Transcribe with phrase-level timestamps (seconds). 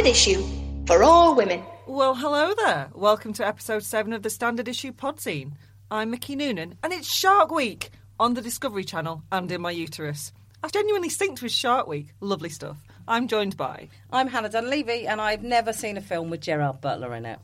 [0.00, 0.42] Standard Issue
[0.86, 1.62] for all women.
[1.86, 2.88] Well, hello there.
[2.94, 5.52] Welcome to episode 7 of the Standard Issue Podzine.
[5.90, 10.32] I'm Mickey Noonan, and it's Shark Week on the Discovery Channel and in my uterus.
[10.62, 12.14] I've genuinely synced with Shark Week.
[12.20, 12.78] Lovely stuff.
[13.06, 13.90] I'm joined by.
[14.10, 17.38] I'm Hannah Dunleavy, and I've never seen a film with Gerard Butler in it.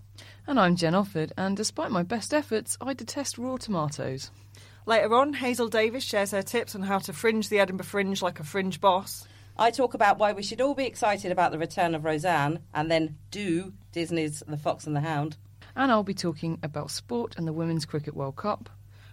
[0.46, 4.30] And I'm Jen Offord, and despite my best efforts, I detest raw tomatoes.
[4.86, 8.40] Later on, Hazel Davis shares her tips on how to fringe the Edinburgh Fringe like
[8.40, 9.26] a fringe boss.
[9.58, 12.90] I talk about why we should all be excited about the return of Roseanne, and
[12.90, 15.38] then do Disney's The Fox and the Hound.
[15.74, 18.68] And I'll be talking about sport and the Women's Cricket World Cup.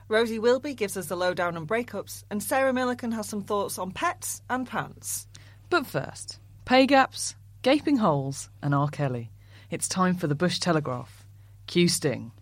[0.10, 3.92] Rosie Wilby gives us the lowdown on breakups, and Sarah Millican has some thoughts on
[3.92, 5.28] pets and pants.
[5.70, 8.90] But first, pay gaps, gaping holes, and R.
[8.90, 9.32] Kelly.
[9.72, 11.26] It's time for the Bush Telegraph.
[11.68, 12.34] Q Sting.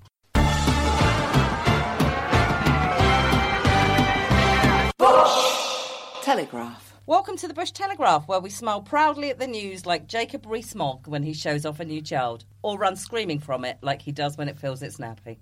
[4.97, 6.90] Bush Telegraph.
[7.07, 11.07] Welcome to the Bush Telegraph, where we smile proudly at the news like Jacob Rees-Mogg
[11.07, 14.37] when he shows off a new child, or run screaming from it like he does
[14.37, 15.39] when it fills its nappy.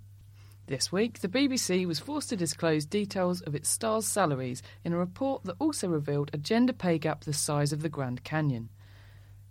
[0.67, 4.97] This week, the BBC was forced to disclose details of its stars' salaries in a
[4.97, 8.69] report that also revealed a gender pay gap the size of the Grand Canyon.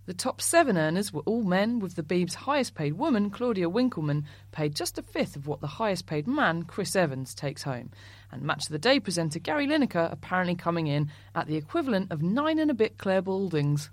[0.09, 4.25] The top seven earners were all men, with the Beeb's highest paid woman, Claudia Winkleman,
[4.53, 7.91] paid just a fifth of what the highest paid man, Chris Evans, takes home.
[8.33, 12.23] And Match of the Day presenter Gary Lineker apparently coming in at the equivalent of
[12.23, 13.91] nine and a bit Claire Baldings.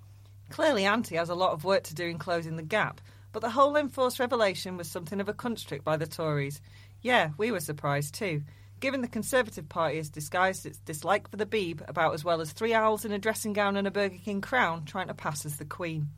[0.51, 3.01] Clearly, Auntie has a lot of work to do in closing the gap,
[3.33, 6.61] but the whole enforced revelation was something of a cunt trick by the Tories.
[7.01, 8.43] Yeah, we were surprised too.
[8.85, 12.51] Given the Conservative Party has disguised its dislike for the Beeb about as well as
[12.51, 15.57] three owls in a dressing gown and a Burger King crown trying to pass as
[15.57, 16.09] the Queen.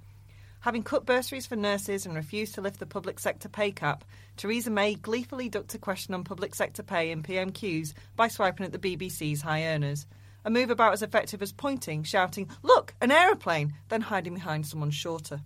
[0.59, 4.03] Having cut bursaries for nurses and refused to lift the public sector pay cap,
[4.35, 8.73] Theresa May gleefully ducked a question on public sector pay in PMQs by swiping at
[8.73, 10.06] the BBC's high earners.
[10.44, 14.91] A move about as effective as pointing, shouting, Look, an aeroplane, then hiding behind someone
[14.91, 15.39] shorter.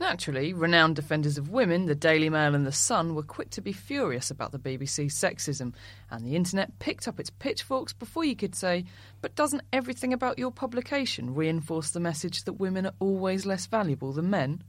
[0.00, 3.72] Naturally, renowned defenders of women, the Daily Mail and The Sun, were quick to be
[3.72, 5.72] furious about the BBC's sexism,
[6.10, 8.84] and the internet picked up its pitchforks before you could say,
[9.20, 14.12] But doesn't everything about your publication reinforce the message that women are always less valuable
[14.12, 14.64] than men?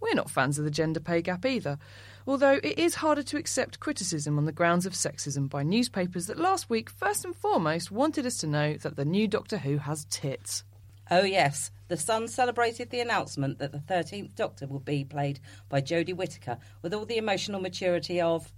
[0.00, 1.78] We're not fans of the gender pay gap either,
[2.26, 6.38] although it is harder to accept criticism on the grounds of sexism by newspapers that
[6.38, 10.06] last week, first and foremost, wanted us to know that the new Doctor Who has
[10.06, 10.64] tits.
[11.10, 11.70] Oh, yes.
[11.90, 16.58] The Sun celebrated the announcement that the 13th Doctor will be played by Jodie Whittaker
[16.82, 18.52] with all the emotional maturity of.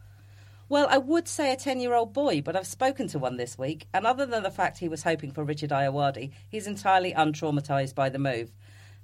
[0.69, 3.57] Well, I would say a 10 year old boy, but I've spoken to one this
[3.57, 7.95] week, and other than the fact he was hoping for Richard Ayoade, he's entirely untraumatised
[7.95, 8.53] by the move.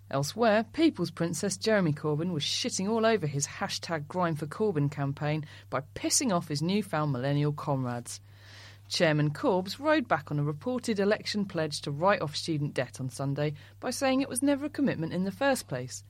[0.09, 5.45] Elsewhere, People's Princess Jeremy Corbyn was shitting all over his hashtag Grime for Corbyn campaign
[5.69, 8.19] by pissing off his newfound millennial comrades.
[8.89, 13.09] Chairman Corbs rowed back on a reported election pledge to write off student debt on
[13.09, 16.03] Sunday by saying it was never a commitment in the first place.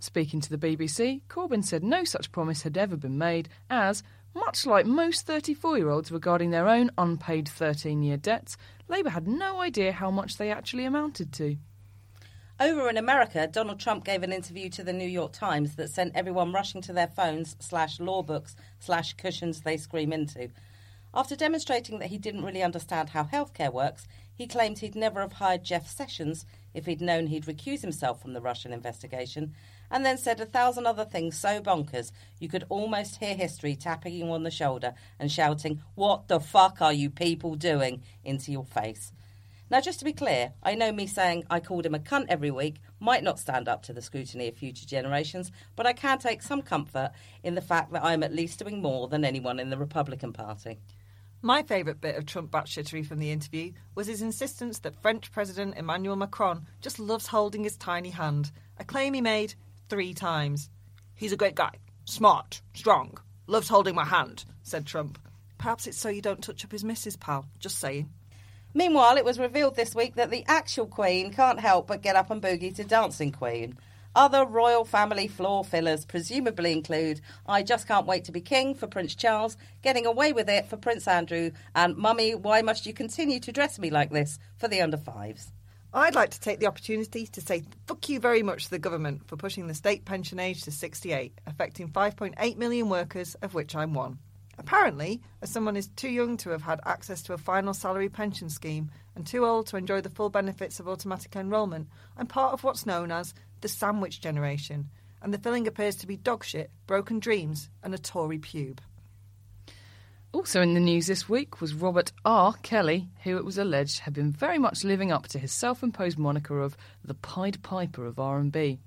[0.00, 4.02] Speaking to the BBC, Corbyn said no such promise had ever been made, as,
[4.34, 8.56] much like most 34 year olds regarding their own unpaid 13 year debts,
[8.86, 11.56] Labour had no idea how much they actually amounted to.
[12.60, 16.16] Over in America, Donald Trump gave an interview to the New York Times that sent
[16.16, 20.50] everyone rushing to their phones slash law books slash cushions they scream into.
[21.14, 25.34] After demonstrating that he didn't really understand how healthcare works, he claimed he'd never have
[25.34, 26.44] hired Jeff Sessions
[26.78, 29.52] if he'd known he'd recuse himself from the Russian investigation,
[29.90, 34.14] and then said a thousand other things so bonkers you could almost hear history tapping
[34.14, 38.02] you on the shoulder and shouting, What the fuck are you people doing?
[38.24, 39.12] into your face.
[39.70, 42.50] Now, just to be clear, I know me saying I called him a cunt every
[42.50, 46.40] week might not stand up to the scrutiny of future generations, but I can take
[46.40, 47.10] some comfort
[47.42, 50.78] in the fact that I'm at least doing more than anyone in the Republican Party.
[51.40, 55.76] My favourite bit of Trump batshittery from the interview was his insistence that French President
[55.76, 59.54] Emmanuel Macron just loves holding his tiny hand, a claim he made
[59.88, 60.68] three times.
[61.14, 61.70] He's a great guy.
[62.06, 62.60] Smart.
[62.74, 63.18] Strong.
[63.46, 65.16] Loves holding my hand, said Trump.
[65.58, 67.46] Perhaps it's so you don't touch up his missus, pal.
[67.60, 68.10] Just saying.
[68.74, 72.32] Meanwhile, it was revealed this week that the actual Queen can't help but get up
[72.32, 73.78] and boogie to Dancing Queen.
[74.14, 78.86] Other royal family floor fillers presumably include I Just Can't Wait to Be King for
[78.86, 83.38] Prince Charles, Getting Away with It for Prince Andrew, and Mummy, Why Must You Continue
[83.40, 85.52] to Dress Me Like This for the under fives.
[85.92, 89.26] I'd like to take the opportunity to say fuck you very much to the government
[89.26, 93.94] for pushing the state pension age to 68, affecting 5.8 million workers, of which I'm
[93.94, 94.18] one.
[94.58, 98.50] Apparently, as someone is too young to have had access to a final salary pension
[98.50, 102.64] scheme and too old to enjoy the full benefits of automatic enrolment, I'm part of
[102.64, 104.90] what's known as the sandwich generation,
[105.22, 108.78] and the filling appears to be dog shit, broken dreams, and a Tory pube.
[110.30, 112.54] Also in the news this week was Robert R.
[112.62, 116.60] Kelly, who it was alleged had been very much living up to his self-imposed moniker
[116.60, 118.78] of the Pied Piper of R&B.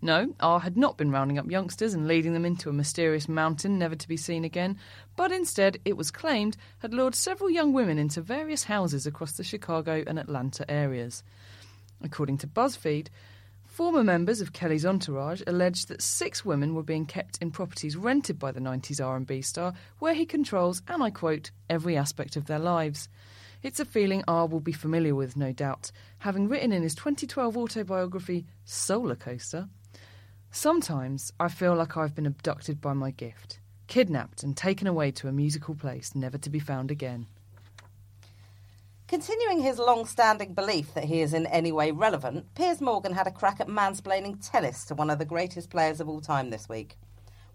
[0.00, 3.78] No, R had not been rounding up youngsters and leading them into a mysterious mountain
[3.78, 4.78] never to be seen again,
[5.16, 9.42] but instead, it was claimed, had lured several young women into various houses across the
[9.42, 11.24] Chicago and Atlanta areas.
[12.02, 13.08] According to BuzzFeed,
[13.76, 18.38] Former members of Kelly's entourage alleged that six women were being kept in properties rented
[18.38, 22.58] by the 90s R&B star, where he controls, and I quote, every aspect of their
[22.58, 23.10] lives.
[23.62, 27.54] It's a feeling R will be familiar with, no doubt, having written in his 2012
[27.54, 29.68] autobiography, Soulacoaster.
[30.50, 35.28] Sometimes I feel like I've been abducted by my gift, kidnapped and taken away to
[35.28, 37.26] a musical place never to be found again.
[39.08, 43.28] Continuing his long standing belief that he is in any way relevant, Piers Morgan had
[43.28, 46.68] a crack at mansplaining tennis to one of the greatest players of all time this
[46.68, 46.98] week.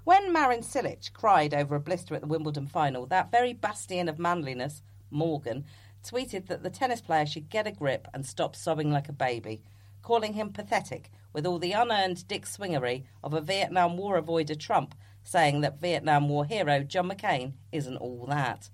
[0.06, 4.18] When Marin Cilic cried over a blister at the Wimbledon final, that very bastion of
[4.18, 5.66] manliness, Morgan,
[6.06, 9.62] tweeted that the tennis player should get a grip and stop sobbing like a baby,
[10.02, 14.96] calling him pathetic with all the unearned dick swingery of a Vietnam War avoider Trump,
[15.22, 18.70] saying that Vietnam War hero John McCain isn't all that.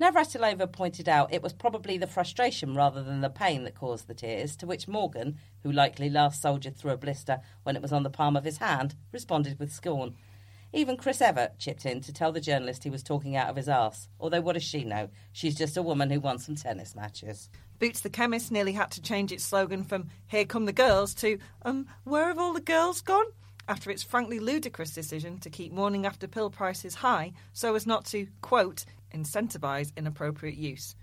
[0.00, 4.14] Navratilova pointed out it was probably the frustration rather than the pain that caused the
[4.14, 8.04] tears, to which Morgan, who likely last soldiered through a blister when it was on
[8.04, 10.14] the palm of his hand, responded with scorn.
[10.72, 13.68] Even Chris Evert chipped in to tell the journalist he was talking out of his
[13.68, 14.08] arse.
[14.20, 15.08] Although, what does she know?
[15.32, 17.48] She's just a woman who wants some tennis matches.
[17.78, 21.38] Boots the Chemist nearly had to change its slogan from Here Come the Girls to
[21.62, 23.26] Um, Where Have All the Girls Gone?
[23.68, 28.06] after its frankly ludicrous decision to keep morning after pill prices high so as not
[28.06, 30.94] to, quote, incentivise inappropriate use.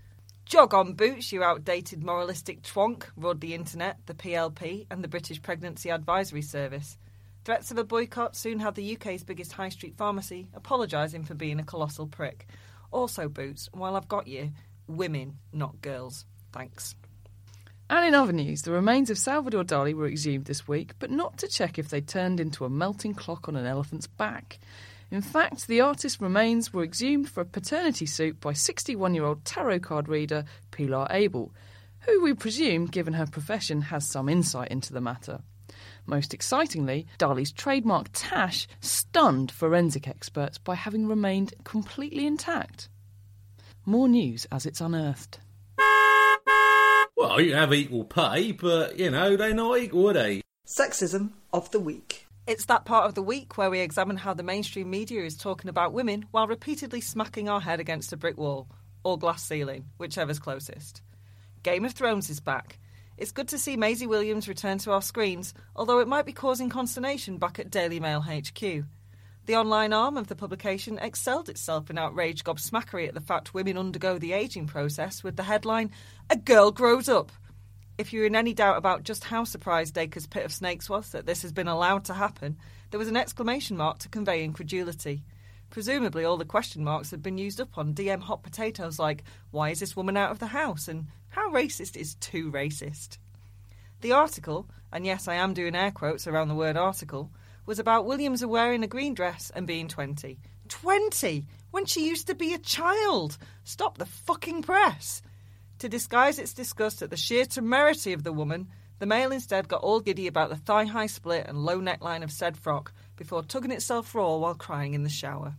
[0.44, 5.42] Jog on, Boots, you outdated moralistic twonk, roared the internet, the PLP, and the British
[5.42, 6.98] Pregnancy Advisory Service.
[7.44, 11.58] Threats of a boycott soon had the UK's biggest high street pharmacy apologising for being
[11.58, 12.46] a colossal prick.
[12.92, 14.50] Also, Boots, while I've got you,
[14.86, 16.26] women, not girls.
[16.52, 16.94] Thanks.
[17.88, 21.38] And in other news, the remains of Salvador Dali were exhumed this week, but not
[21.38, 24.58] to check if they turned into a melting clock on an elephant's back.
[25.10, 29.44] In fact, the artist's remains were exhumed for a paternity suit by 61 year old
[29.44, 31.52] tarot card reader Pilar Abel,
[32.00, 35.40] who we presume, given her profession, has some insight into the matter.
[36.06, 42.88] Most excitingly, Dali's trademark tash stunned forensic experts by having remained completely intact.
[43.84, 45.38] More news as it's unearthed.
[47.16, 50.42] Well, you have equal pay, but, you know, they're not equal, are they?
[50.66, 52.25] Sexism of the week.
[52.46, 55.68] It's that part of the week where we examine how the mainstream media is talking
[55.68, 58.68] about women while repeatedly smacking our head against a brick wall
[59.02, 61.02] or glass ceiling, whichever's closest.
[61.64, 62.78] Game of Thrones is back.
[63.18, 66.68] It's good to see Maisie Williams return to our screens, although it might be causing
[66.68, 68.60] consternation back at Daily Mail HQ.
[68.60, 73.76] The online arm of the publication excelled itself in outraged gobsmackery at the fact women
[73.76, 75.90] undergo the ageing process with the headline,
[76.30, 77.32] A Girl Grows Up.
[77.98, 81.24] If you're in any doubt about just how surprised Dacre's Pit of Snakes was that
[81.24, 82.58] this has been allowed to happen,
[82.90, 85.24] there was an exclamation mark to convey incredulity.
[85.70, 89.70] Presumably, all the question marks had been used up on DM hot potatoes like, why
[89.70, 90.88] is this woman out of the house?
[90.88, 93.16] and how racist is too racist?
[94.02, 97.30] The article, and yes, I am doing air quotes around the word article,
[97.64, 100.38] was about Williams wearing a green dress and being 20.
[100.68, 101.46] 20!
[101.70, 103.38] When she used to be a child!
[103.64, 105.22] Stop the fucking press!
[105.80, 108.68] To disguise its disgust at the sheer temerity of the woman,
[108.98, 112.32] the Mail instead got all giddy about the thigh high split and low neckline of
[112.32, 115.56] said frock before tugging itself raw while crying in the shower.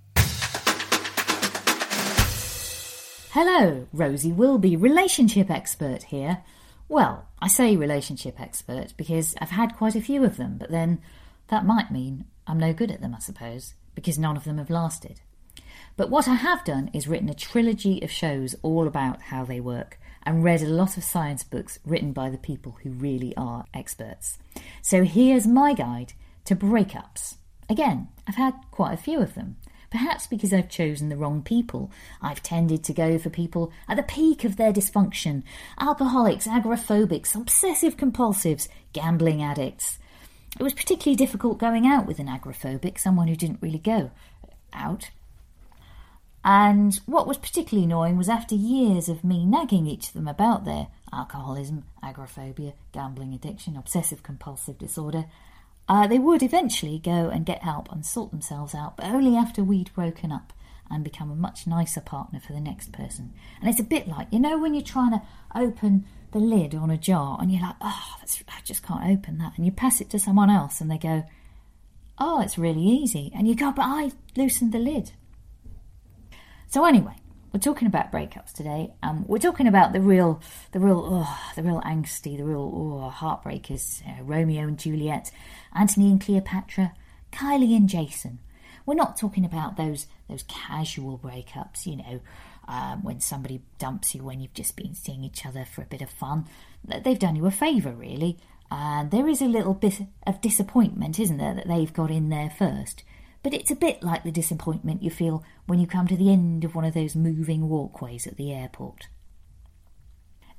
[3.29, 6.41] Hello, Rosie Wilby, relationship expert here.
[6.89, 10.99] Well, I say relationship expert because I've had quite a few of them, but then
[11.49, 14.71] that might mean I'm no good at them, I suppose, because none of them have
[14.71, 15.21] lasted.
[15.95, 19.59] But what I have done is written a trilogy of shows all about how they
[19.59, 23.63] work and read a lot of science books written by the people who really are
[23.73, 24.37] experts.
[24.81, 26.11] So here's my guide
[26.43, 27.35] to breakups.
[27.69, 29.55] Again, I've had quite a few of them.
[29.89, 31.89] Perhaps because I've chosen the wrong people.
[32.21, 35.43] I've tended to go for people at the peak of their dysfunction
[35.79, 39.97] alcoholics, agoraphobics, obsessive compulsives, gambling addicts.
[40.59, 44.11] It was particularly difficult going out with an agoraphobic, someone who didn't really go
[44.73, 45.09] out.
[46.49, 50.63] And what was particularly annoying was after years of me nagging each of them about
[50.63, 55.25] their alcoholism, agoraphobia, gambling addiction, obsessive compulsive disorder,
[55.89, 59.61] uh, they would eventually go and get help and sort themselves out, but only after
[59.61, 60.53] we'd broken up
[60.89, 63.33] and become a much nicer partner for the next person.
[63.59, 65.21] And it's a bit like, you know, when you're trying to
[65.53, 68.15] open the lid on a jar and you're like, oh,
[68.47, 69.57] I just can't open that.
[69.57, 71.25] And you pass it to someone else and they go,
[72.17, 73.33] oh, it's really easy.
[73.35, 75.11] And you go, but I loosened the lid.
[76.69, 77.15] So, anyway,
[77.53, 78.91] we're talking about breakups today.
[79.01, 80.41] Um, we're talking about the real,
[80.73, 84.05] the real, oh, the real angsty, the real oh, heartbreakers.
[84.05, 85.31] Uh, Romeo and Juliet,
[85.73, 86.91] Antony and Cleopatra,
[87.31, 88.39] Kylie and Jason.
[88.85, 92.19] We're not talking about those those casual breakups, you know,
[92.67, 96.01] um, when somebody dumps you when you've just been seeing each other for a bit
[96.01, 96.47] of fun.
[96.83, 98.39] They've done you a favour, really.
[98.69, 102.49] And there is a little bit of disappointment, isn't there, that they've got in there
[102.49, 103.03] first.
[103.47, 106.65] But it's a bit like the disappointment you feel when you come to the end
[106.65, 109.07] of one of those moving walkways at the airport.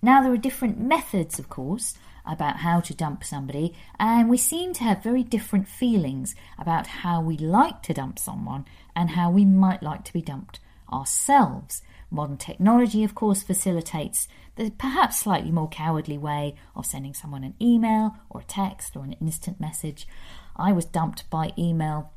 [0.00, 4.72] Now, there are different methods, of course, about how to dump somebody, and we seem
[4.72, 8.64] to have very different feelings about how we like to dump someone
[8.96, 10.58] and how we might like to be dumped
[10.90, 11.82] ourselves.
[12.10, 17.52] Modern technology, of course, facilitates the perhaps slightly more cowardly way of sending someone an
[17.60, 20.08] email or a text or an instant message.
[20.56, 22.14] I was dumped by email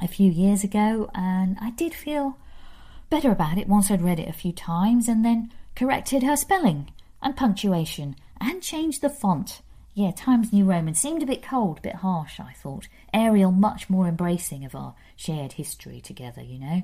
[0.00, 2.38] a few years ago, and I did feel
[3.10, 6.90] better about it once I'd read it a few times and then corrected her spelling
[7.22, 9.62] and punctuation and changed the font.
[9.94, 12.86] Yeah, Times New Roman seemed a bit cold, a bit harsh, I thought.
[13.14, 16.82] Arial much more embracing of our shared history together, you know.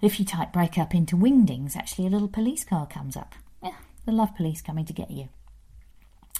[0.00, 3.34] If you type break up into wingdings, actually a little police car comes up.
[3.62, 3.74] Yeah,
[4.06, 5.30] the love police coming to get you.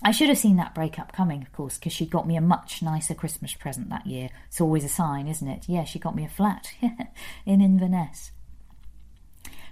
[0.02, 2.80] I should have seen that breakup coming, of course, because she got me a much
[2.80, 4.30] nicer Christmas present that year.
[4.48, 5.68] It's always a sign, isn't it?
[5.68, 6.72] Yeah, she got me a flat
[7.46, 8.32] in Inverness.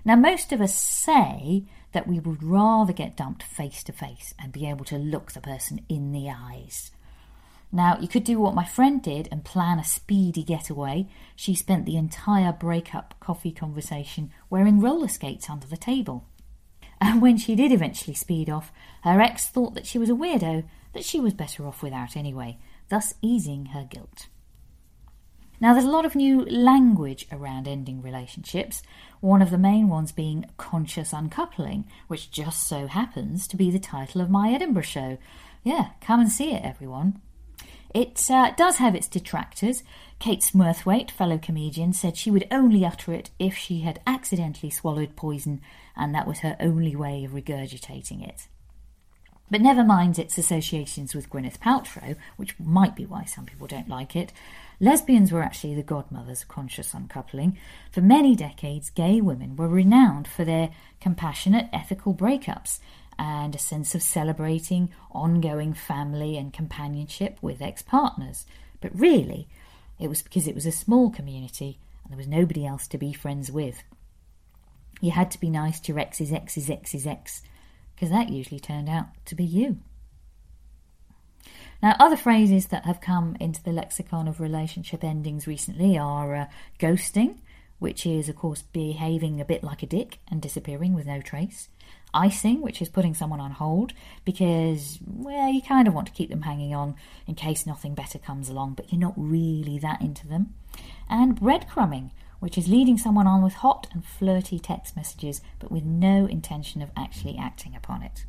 [0.04, 4.52] Now, most of us say that we would rather get dumped face to face and
[4.52, 6.90] be able to look the person in the eyes.
[7.72, 11.08] Now, you could do what my friend did and plan a speedy getaway.
[11.36, 16.24] She spent the entire breakup coffee conversation wearing roller skates under the table.
[17.00, 20.64] And when she did eventually speed off, her ex thought that she was a weirdo,
[20.92, 24.26] that she was better off without anyway, thus easing her guilt.
[25.60, 28.80] Now, there's a lot of new language around ending relationships,
[29.20, 33.80] one of the main ones being conscious uncoupling, which just so happens to be the
[33.80, 35.18] title of my Edinburgh show.
[35.64, 37.20] Yeah, come and see it, everyone.
[37.92, 39.82] It uh, does have its detractors.
[40.20, 45.16] Kate Smurthwaite, fellow comedian, said she would only utter it if she had accidentally swallowed
[45.16, 45.60] poison
[45.98, 48.46] and that was her only way of regurgitating it.
[49.50, 53.88] But never mind its associations with Gwyneth Paltrow, which might be why some people don't
[53.88, 54.32] like it.
[54.78, 57.56] Lesbians were actually the godmothers of conscious uncoupling.
[57.90, 62.78] For many decades, gay women were renowned for their compassionate, ethical breakups
[63.18, 68.46] and a sense of celebrating ongoing family and companionship with ex partners.
[68.80, 69.48] But really,
[69.98, 73.12] it was because it was a small community and there was nobody else to be
[73.12, 73.82] friends with.
[75.00, 77.42] You had to be nice to your ex's ex's ex's ex,
[77.94, 79.78] because that usually turned out to be you.
[81.82, 86.46] Now, other phrases that have come into the lexicon of relationship endings recently are uh,
[86.80, 87.38] ghosting,
[87.78, 91.68] which is, of course, behaving a bit like a dick and disappearing with no trace.
[92.12, 93.92] Icing, which is putting someone on hold
[94.24, 98.18] because, well, you kind of want to keep them hanging on in case nothing better
[98.18, 100.54] comes along, but you're not really that into them.
[101.08, 105.84] And breadcrumbing, which is leading someone on with hot and flirty text messages, but with
[105.84, 108.24] no intention of actually acting upon it.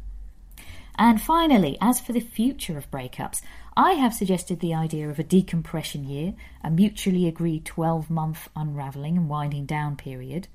[0.96, 3.42] And finally, as for the future of breakups,
[3.78, 9.16] I have suggested the idea of a decompression year, a mutually agreed 12 month unravelling
[9.16, 10.50] and winding down period.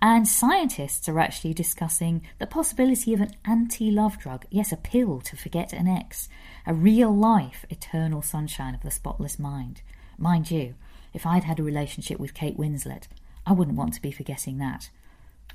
[0.00, 5.20] And scientists are actually discussing the possibility of an anti love drug, yes, a pill
[5.20, 6.28] to forget an ex,
[6.66, 9.82] a real life, eternal sunshine of the spotless mind.
[10.16, 10.74] Mind you,
[11.12, 13.04] if I'd had a relationship with Kate Winslet,
[13.46, 14.90] I wouldn't want to be forgetting that.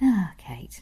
[0.01, 0.81] Ah, Kate.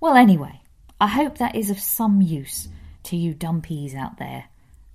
[0.00, 0.60] Well, anyway,
[1.00, 2.68] I hope that is of some use
[3.04, 4.44] to you dumpies out there.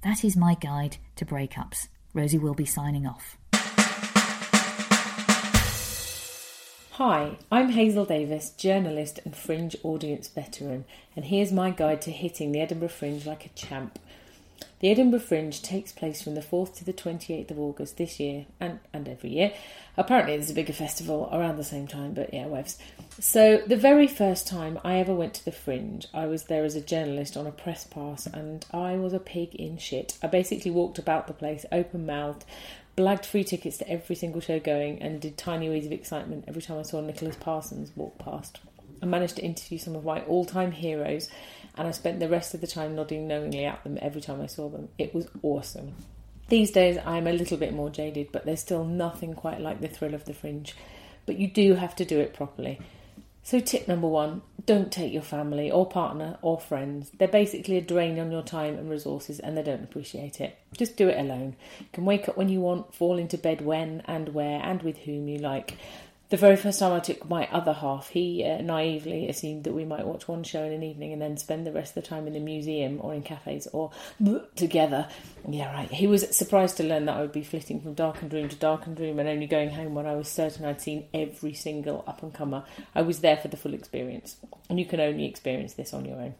[0.03, 1.87] That is my guide to breakups.
[2.13, 3.37] Rosie Wilby signing off.
[6.95, 12.51] Hi, I'm Hazel Davis, journalist and fringe audience veteran, and here's my guide to hitting
[12.51, 13.97] the Edinburgh Fringe like a champ.
[14.79, 18.47] The Edinburgh Fringe takes place from the 4th to the 28th of August this year
[18.59, 19.53] and, and every year.
[19.95, 22.79] Apparently, there's a bigger festival around the same time, but yeah, webs.
[23.19, 26.75] So, the very first time I ever went to the Fringe, I was there as
[26.75, 30.17] a journalist on a press pass and I was a pig in shit.
[30.23, 32.45] I basically walked about the place open mouthed,
[32.97, 36.61] blagged free tickets to every single show going, and did tiny waves of excitement every
[36.61, 38.59] time I saw Nicholas Parsons walk past.
[39.01, 41.29] I managed to interview some of my all time heroes
[41.77, 44.47] and I spent the rest of the time nodding knowingly at them every time I
[44.47, 44.89] saw them.
[44.97, 45.95] It was awesome.
[46.49, 49.87] These days I'm a little bit more jaded, but there's still nothing quite like the
[49.87, 50.75] thrill of the fringe.
[51.25, 52.79] But you do have to do it properly.
[53.43, 57.09] So, tip number one don't take your family or partner or friends.
[57.17, 60.57] They're basically a drain on your time and resources and they don't appreciate it.
[60.77, 61.55] Just do it alone.
[61.79, 64.99] You can wake up when you want, fall into bed when and where and with
[64.99, 65.77] whom you like
[66.31, 69.83] the very first time I took my other half, he uh, naively assumed that we
[69.83, 72.25] might watch one show in an evening and then spend the rest of the time
[72.25, 73.91] in the museum or in cafes or
[74.55, 75.09] together.
[75.45, 75.91] Yeah, right.
[75.91, 78.97] He was surprised to learn that I would be flitting from darkened room to darkened
[78.97, 82.33] room and only going home when I was certain I'd seen every single up and
[82.33, 82.63] comer.
[82.95, 84.37] I was there for the full experience,
[84.69, 86.35] and you can only experience this on your own.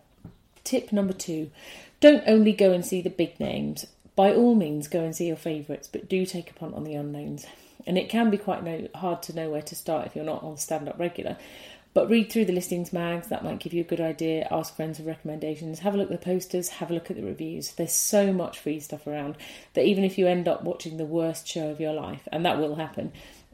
[0.64, 1.52] Tip number two
[2.00, 3.86] don't only go and see the big names.
[4.16, 6.96] By all means, go and see your favourites, but do take a punt on the
[6.96, 7.46] unknowns
[7.86, 10.44] and it can be quite know, hard to know where to start if you're not
[10.44, 11.38] on stand up regular.
[11.94, 14.48] But read through the listings mags, that might give you a good idea.
[14.50, 15.80] Ask friends for recommendations.
[15.80, 17.72] Have a look at the posters, have a look at the reviews.
[17.72, 19.36] There's so much free stuff around
[19.74, 22.60] that even if you end up watching the worst show of your life, and that
[22.60, 23.12] will happen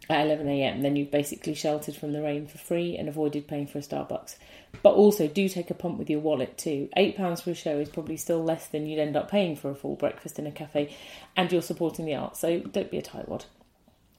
[0.08, 3.80] at 11am, then you've basically sheltered from the rain for free and avoided paying for
[3.80, 4.36] a Starbucks.
[4.84, 6.90] But also, do take a pump with your wallet too.
[6.96, 9.76] £8 for a show is probably still less than you'd end up paying for a
[9.76, 10.96] full breakfast in a cafe,
[11.36, 13.46] and you're supporting the arts, so don't be a tightwad.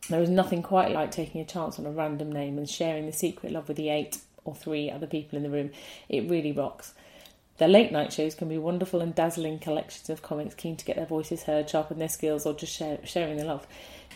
[0.08, 3.12] There is nothing quite like taking a chance on a random name and sharing the
[3.12, 5.70] secret love with the eight or three other people in the room.
[6.08, 6.94] It really rocks.
[7.58, 10.96] Their late night shows can be wonderful and dazzling collections of comics keen to get
[10.96, 13.66] their voices heard, sharpen their skills, or just share, sharing their love.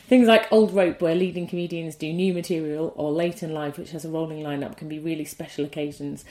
[0.06, 3.90] Things like Old Rope, where leading comedians do new material, or Late 'n' Live, which
[3.90, 6.24] has a rolling lineup, can be really special occasions.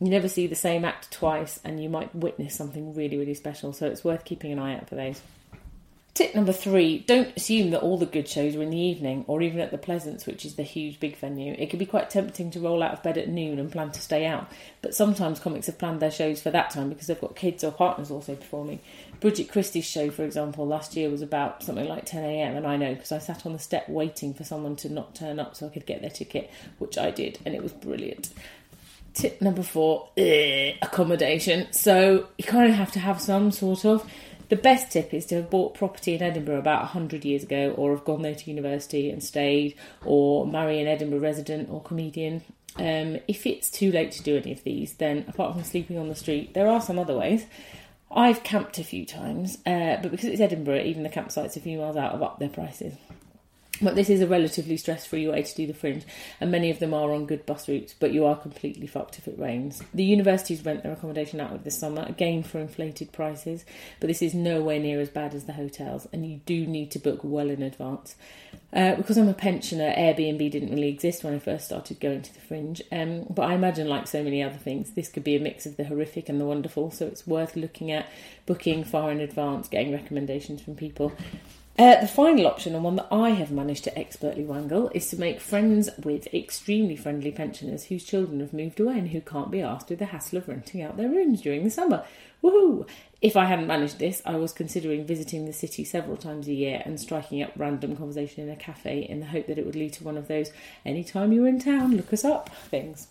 [0.00, 3.72] You never see the same act twice, and you might witness something really, really special,
[3.72, 5.20] so it's worth keeping an eye out for those.
[6.16, 9.42] Tip number three don't assume that all the good shows are in the evening or
[9.42, 11.54] even at the Pleasance, which is the huge big venue.
[11.58, 14.00] It can be quite tempting to roll out of bed at noon and plan to
[14.00, 14.50] stay out,
[14.80, 17.70] but sometimes comics have planned their shows for that time because they've got kids or
[17.70, 18.80] partners also performing.
[19.20, 22.94] Bridget Christie's show, for example, last year was about something like 10am, and I know
[22.94, 25.68] because I sat on the step waiting for someone to not turn up so I
[25.68, 28.30] could get their ticket, which I did, and it was brilliant.
[29.12, 31.70] Tip number four eh, accommodation.
[31.72, 34.10] So you kind of have to have some sort of
[34.48, 37.92] the best tip is to have bought property in Edinburgh about 100 years ago, or
[37.92, 42.42] have gone there to university and stayed, or marry an Edinburgh resident or comedian.
[42.76, 46.08] Um, if it's too late to do any of these, then apart from sleeping on
[46.08, 47.46] the street, there are some other ways.
[48.10, 51.78] I've camped a few times, uh, but because it's Edinburgh, even the campsites a few
[51.78, 52.94] miles out have upped their prices.
[53.82, 56.04] But this is a relatively stress free way to do the fringe,
[56.40, 59.28] and many of them are on good bus routes, but you are completely fucked if
[59.28, 59.82] it rains.
[59.92, 63.66] The universities rent their accommodation out this summer, again for inflated prices,
[64.00, 66.98] but this is nowhere near as bad as the hotels, and you do need to
[66.98, 68.16] book well in advance.
[68.72, 72.32] Uh, because I'm a pensioner, Airbnb didn't really exist when I first started going to
[72.32, 75.40] the fringe, um, but I imagine, like so many other things, this could be a
[75.40, 78.08] mix of the horrific and the wonderful, so it's worth looking at
[78.46, 81.12] booking far in advance, getting recommendations from people.
[81.78, 85.20] Uh, the final option, and one that I have managed to expertly wangle, is to
[85.20, 89.60] make friends with extremely friendly pensioners whose children have moved away and who can't be
[89.60, 92.02] asked with the hassle of renting out their rooms during the summer.
[92.42, 92.88] Woohoo!
[93.20, 96.80] If I hadn't managed this, I was considering visiting the city several times a year
[96.86, 99.92] and striking up random conversation in a cafe in the hope that it would lead
[99.94, 100.52] to one of those
[100.86, 103.08] anytime you're in town, look us up things.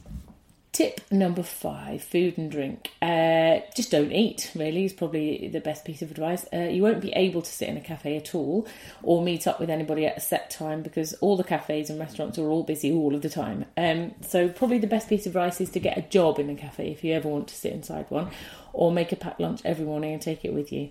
[0.75, 2.91] Tip number five food and drink.
[3.01, 6.45] Uh, just don't eat, really, is probably the best piece of advice.
[6.51, 8.67] Uh, you won't be able to sit in a cafe at all
[9.01, 12.37] or meet up with anybody at a set time because all the cafes and restaurants
[12.37, 13.63] are all busy all of the time.
[13.77, 16.55] Um, so, probably the best piece of advice is to get a job in a
[16.55, 18.29] cafe if you ever want to sit inside one
[18.73, 20.89] or make a packed lunch every morning and take it with you.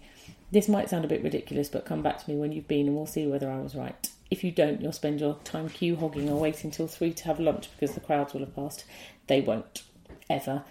[0.50, 2.96] This might sound a bit ridiculous, but come back to me when you've been and
[2.96, 4.08] we'll see whether I was right.
[4.30, 7.38] If you don't, you'll spend your time queue hogging or waiting till three to have
[7.38, 8.84] lunch because the crowds will have passed.
[9.26, 9.82] They won't,
[10.28, 10.64] ever.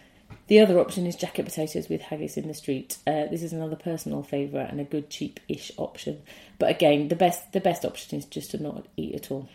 [0.48, 2.98] The other option is jacket potatoes with haggis in the street.
[3.08, 6.22] Uh, this is another personal favourite and a good cheap-ish option.
[6.60, 9.48] But again, the best the best option is just to not eat at all.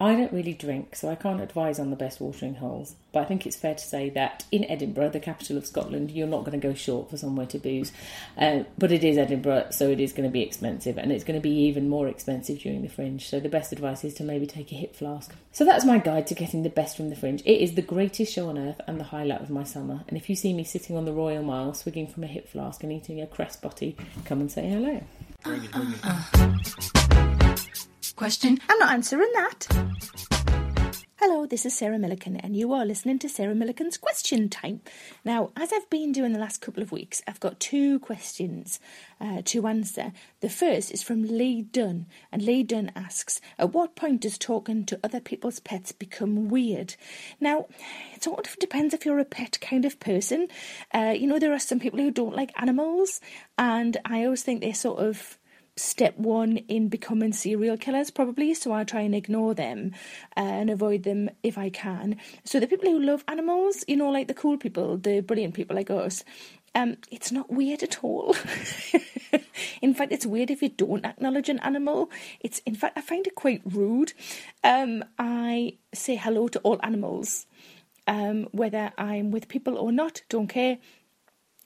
[0.00, 2.96] I don't really drink, so I can't advise on the best watering holes.
[3.12, 6.26] But I think it's fair to say that in Edinburgh, the capital of Scotland, you're
[6.26, 7.92] not going to go short for somewhere to booze.
[8.36, 11.38] Uh, but it is Edinburgh, so it is going to be expensive, and it's going
[11.38, 13.28] to be even more expensive during the fringe.
[13.28, 15.32] So the best advice is to maybe take a hip flask.
[15.52, 17.42] So that's my guide to getting the best from the fringe.
[17.42, 20.02] It is the greatest show on earth and the highlight of my summer.
[20.08, 22.82] And if you see me sitting on the Royal Mile, swigging from a hip flask
[22.82, 25.00] and eating a cress butty, come and say hello.
[25.46, 26.58] Uh, uh,
[27.12, 27.43] uh.
[28.16, 28.60] Question.
[28.68, 29.66] I'm not answering that.
[31.26, 34.82] Hello, this is Sarah Millican, and you are listening to Sarah Millican's Question Time.
[35.24, 38.78] Now, as I've been doing the last couple of weeks, I've got two questions
[39.20, 40.12] uh, to answer.
[40.40, 44.84] The first is from Lee Dunn, and Lee Dunn asks, At what point does talking
[44.84, 46.94] to other people's pets become weird?
[47.40, 47.68] Now,
[48.14, 50.48] it sort of depends if you're a pet kind of person.
[50.92, 53.20] Uh, you know, there are some people who don't like animals,
[53.56, 55.38] and I always think they're sort of
[55.76, 58.54] step one in becoming serial killers, probably.
[58.54, 59.92] So I try and ignore them
[60.36, 62.16] uh, and avoid them if I can.
[62.44, 65.76] So the people who love animals, you know, like the cool people, the brilliant people
[65.76, 66.24] like us,
[66.74, 68.36] um, it's not weird at all.
[69.82, 72.10] in fact, it's weird if you don't acknowledge an animal.
[72.40, 74.12] It's in fact I find it quite rude.
[74.64, 77.46] Um, I say hello to all animals,
[78.08, 80.22] um, whether I'm with people or not.
[80.28, 80.78] Don't care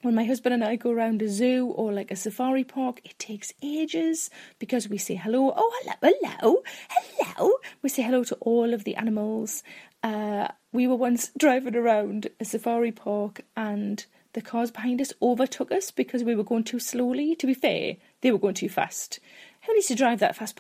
[0.03, 3.19] when my husband and I go around a zoo or like a safari park, it
[3.19, 5.53] takes ages because we say hello.
[5.57, 7.53] Oh, hello, hello, hello.
[7.83, 9.63] We say hello to all of the animals.
[10.03, 15.73] Uh, we were once driving around a safari park and the cars behind us overtook
[15.73, 17.35] us because we were going too slowly.
[17.35, 19.19] To be fair, they were going too fast.
[19.67, 20.59] Who needs to drive that fast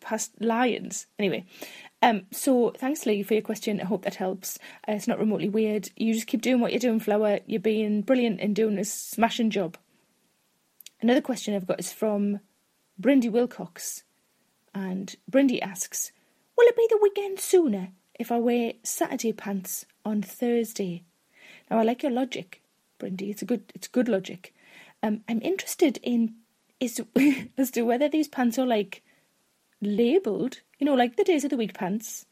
[0.00, 1.06] past lions?
[1.18, 1.46] Anyway,
[2.02, 3.80] um, so thanks, Lee, for your question.
[3.80, 4.58] I hope that helps.
[4.88, 5.90] Uh, it's not remotely weird.
[5.96, 7.40] You just keep doing what you're doing, Flower.
[7.46, 9.76] You're being brilliant and doing a smashing job.
[11.02, 12.40] Another question I've got is from
[13.00, 14.04] Brindy Wilcox.
[14.74, 16.12] And Brindy asks,
[16.56, 21.04] Will it be the weekend sooner if I wear Saturday pants on Thursday?
[21.70, 22.62] Now I like your logic,
[22.98, 23.30] Brindy.
[23.30, 24.54] It's a good it's good logic.
[25.02, 26.34] Um, I'm interested in
[26.78, 27.02] is
[27.58, 29.02] as to whether these pants are like
[29.80, 32.26] labelled, you know, like the days of the week pants,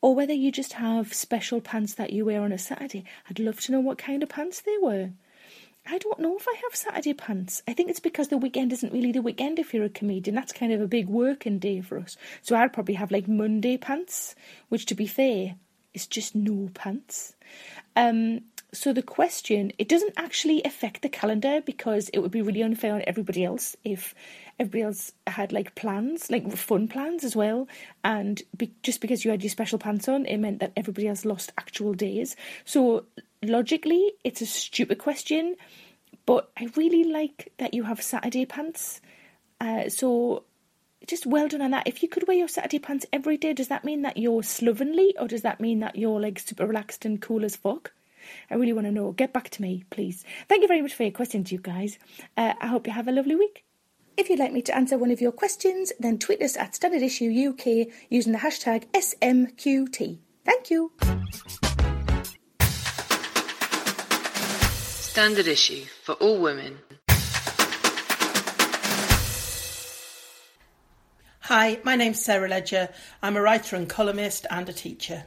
[0.00, 3.04] or whether you just have special pants that you wear on a Saturday.
[3.28, 5.10] I'd love to know what kind of pants they were.
[5.86, 7.62] I don't know if I have Saturday pants.
[7.68, 10.34] I think it's because the weekend isn't really the weekend if you're a comedian.
[10.34, 12.16] That's kind of a big working day for us.
[12.40, 14.34] So I'd probably have like Monday pants,
[14.70, 15.56] which to be fair,
[15.92, 17.34] is just no pants.
[17.96, 18.40] Um,
[18.74, 22.94] so the question, it doesn't actually affect the calendar because it would be really unfair
[22.94, 24.14] on everybody else if
[24.58, 27.68] everybody else had like plans, like fun plans as well.
[28.02, 31.24] And be, just because you had your special pants on, it meant that everybody else
[31.24, 32.36] lost actual days.
[32.64, 33.04] So
[33.42, 35.56] logically, it's a stupid question,
[36.26, 39.00] but I really like that you have Saturday pants.
[39.60, 40.44] Uh, so
[41.06, 41.86] just well done on that.
[41.86, 45.14] If you could wear your Saturday pants every day, does that mean that you're slovenly
[45.18, 47.92] or does that mean that you're like super relaxed and cool as fuck?
[48.50, 49.12] I really want to know.
[49.12, 50.24] Get back to me, please.
[50.48, 51.98] Thank you very much for your questions, you guys.
[52.36, 53.64] Uh, I hope you have a lovely week.
[54.16, 57.02] If you'd like me to answer one of your questions, then tweet us at Standard
[57.02, 60.18] Issue UK using the hashtag SMQT.
[60.44, 60.92] Thank you.
[65.14, 66.78] Standard Issue for all women.
[71.40, 72.88] Hi, my name's Sarah Ledger.
[73.22, 75.26] I'm a writer and columnist and a teacher.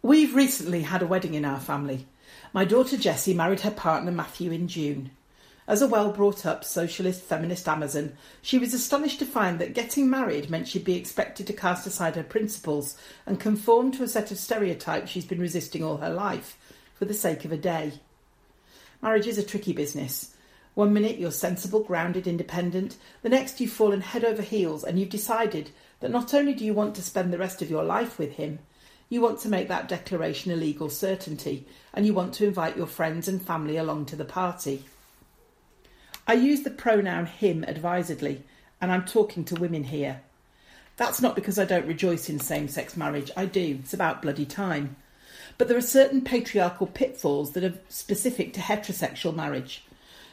[0.00, 2.06] We've recently had a wedding in our family.
[2.52, 5.10] My daughter Jessie married her partner Matthew in June.
[5.66, 10.08] As a well brought up socialist feminist Amazon, she was astonished to find that getting
[10.08, 14.30] married meant she'd be expected to cast aside her principles and conform to a set
[14.30, 16.56] of stereotypes she's been resisting all her life
[16.94, 17.92] for the sake of a day.
[19.02, 20.34] Marriage is a tricky business.
[20.72, 25.10] One minute you're sensible, grounded, independent, the next you've fallen head over heels and you've
[25.10, 28.32] decided that not only do you want to spend the rest of your life with
[28.32, 28.60] him,
[29.08, 32.86] you want to make that declaration a legal certainty and you want to invite your
[32.86, 34.84] friends and family along to the party.
[36.26, 38.42] I use the pronoun him advisedly,
[38.80, 40.20] and I'm talking to women here.
[40.98, 44.44] That's not because I don't rejoice in same sex marriage, I do, it's about bloody
[44.44, 44.96] time.
[45.56, 49.84] But there are certain patriarchal pitfalls that are specific to heterosexual marriage.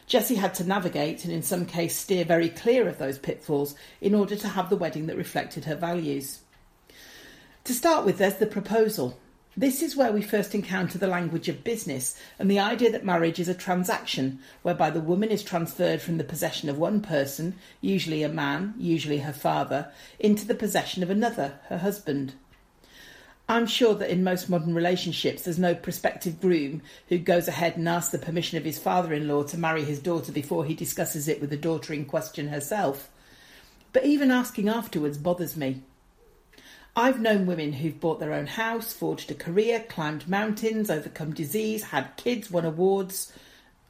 [0.06, 4.14] Jessie had to navigate and, in some cases, steer very clear of those pitfalls in
[4.14, 6.42] order to have the wedding that reflected her values.
[7.66, 9.18] To start with, there's the proposal.
[9.58, 13.40] This is where we first encounter the language of business and the idea that marriage
[13.40, 18.22] is a transaction whereby the woman is transferred from the possession of one person, usually
[18.22, 22.36] a man, usually her father, into the possession of another, her husband.
[23.50, 27.90] I'm sure that in most modern relationships there's no prospective groom who goes ahead and
[27.90, 31.28] asks the permission of his father in law to marry his daughter before he discusses
[31.28, 33.10] it with the daughter in question herself.
[33.92, 35.82] But even asking afterwards bothers me.
[36.96, 41.84] I've known women who've bought their own house, forged a career, climbed mountains, overcome disease,
[41.84, 43.34] had kids, won awards.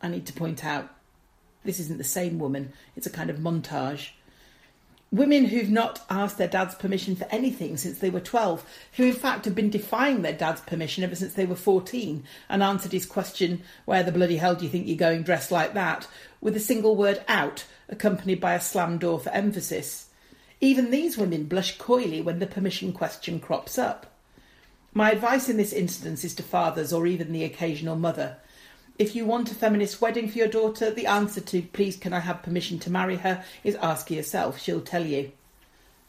[0.02, 0.90] I need to point out
[1.64, 4.10] this isn't the same woman, it's a kind of montage.
[5.12, 9.14] Women who've not asked their dad's permission for anything since they were 12, who in
[9.14, 13.06] fact have been defying their dad's permission ever since they were 14 and answered his
[13.06, 16.08] question, Where the bloody hell do you think you're going dressed like that?
[16.42, 20.10] with a single word out, accompanied by a slam door for emphasis.
[20.62, 24.12] Even these women blush coyly when the permission question crops up.
[24.94, 28.38] My advice in this instance is to fathers or even the occasional mother.
[28.98, 32.20] If you want a feminist wedding for your daughter, the answer to please can I
[32.20, 34.62] have permission to marry her is ask her yourself.
[34.62, 35.34] She'll tell you.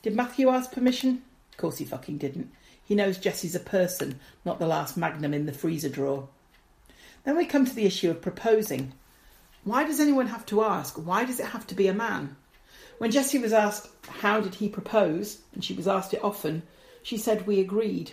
[0.02, 1.22] Did Matthew ask permission?
[1.50, 2.52] Of course he fucking didn't.
[2.84, 6.28] He knows Jessie's a person, not the last magnum in the freezer drawer.
[7.24, 8.92] Then we come to the issue of proposing.
[9.64, 10.94] Why does anyone have to ask?
[10.94, 12.36] Why does it have to be a man?
[12.98, 16.62] When Jessie was asked how did he propose, and she was asked it often,
[17.02, 18.12] she said we agreed.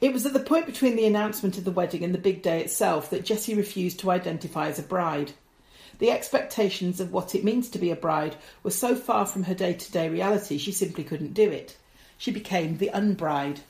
[0.00, 2.60] It was at the point between the announcement of the wedding and the big day
[2.60, 5.32] itself that Jessie refused to identify as a bride.
[5.98, 9.54] The expectations of what it means to be a bride were so far from her
[9.54, 11.76] day to day reality she simply couldn't do it.
[12.18, 13.60] She became the unbride.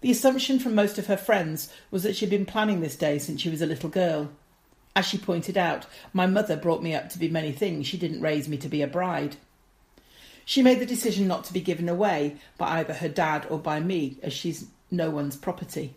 [0.00, 3.42] The assumption from most of her friends was that she'd been planning this day since
[3.42, 4.30] she was a little girl.
[4.96, 8.20] As she pointed out, my mother brought me up to be many things, she didn't
[8.20, 9.36] raise me to be a bride.
[10.44, 13.80] She made the decision not to be given away by either her dad or by
[13.80, 15.96] me, as she's no one's property.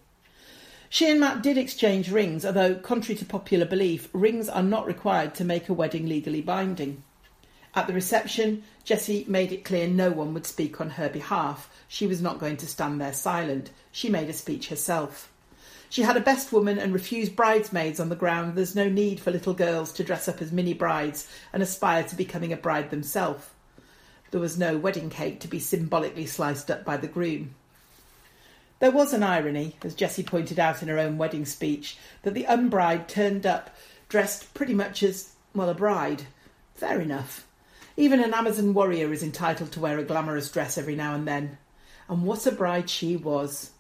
[0.89, 5.36] She and Matt did exchange rings, although, contrary to popular belief, rings are not required
[5.36, 7.03] to make a wedding legally binding.
[7.75, 11.69] At the reception, Jessie made it clear no one would speak on her behalf.
[11.88, 13.69] She was not going to stand there silent.
[13.91, 15.29] She made a speech herself.
[15.89, 19.32] She had a best woman and refused bridesmaids on the ground there's no need for
[19.32, 23.47] little girls to dress up as mini brides and aspire to becoming a bride themselves.
[24.32, 27.56] There was no wedding cake to be symbolically sliced up by the groom.
[28.80, 32.43] There was an irony, as Jessie pointed out in her own wedding speech, that the
[32.43, 33.76] unbride turned up
[34.10, 36.23] dressed pretty much as, well, a bride.
[36.76, 37.47] Fair enough.
[37.95, 41.58] Even an Amazon warrior is entitled to wear a glamorous dress every now and then.
[42.08, 43.71] And what a bride she was.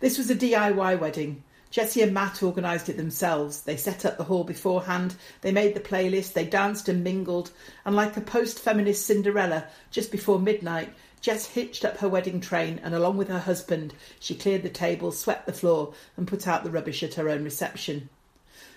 [0.00, 1.42] This was a DIY wedding.
[1.70, 3.62] Jessie and Matt organised it themselves.
[3.62, 7.50] They set up the hall beforehand, they made the playlist, they danced and mingled,
[7.84, 12.80] and like a post feminist Cinderella, just before midnight, Jess hitched up her wedding train
[12.84, 16.62] and, along with her husband, she cleared the table, swept the floor, and put out
[16.62, 18.08] the rubbish at her own reception.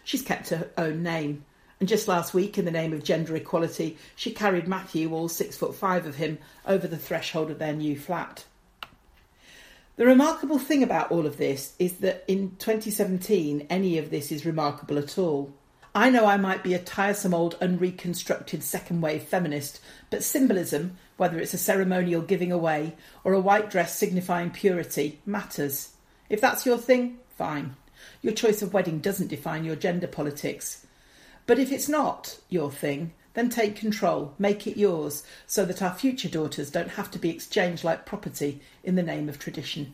[0.04, 1.46] She's kept her own name.
[1.80, 5.58] And just last week, in the name of gender equality, she carried Matthew, all six
[5.58, 8.46] foot five of him, over the threshold of their new flat.
[10.00, 14.46] The remarkable thing about all of this is that in 2017, any of this is
[14.46, 15.54] remarkable at all.
[15.94, 21.38] I know I might be a tiresome old unreconstructed second wave feminist, but symbolism, whether
[21.38, 25.92] it's a ceremonial giving away or a white dress signifying purity, matters.
[26.30, 27.76] If that's your thing, fine.
[28.22, 30.88] Your choice of wedding doesn't define your gender politics.
[31.46, 35.94] But if it's not your thing, then take control, make it yours, so that our
[35.94, 39.94] future daughters don't have to be exchanged like property in the name of tradition.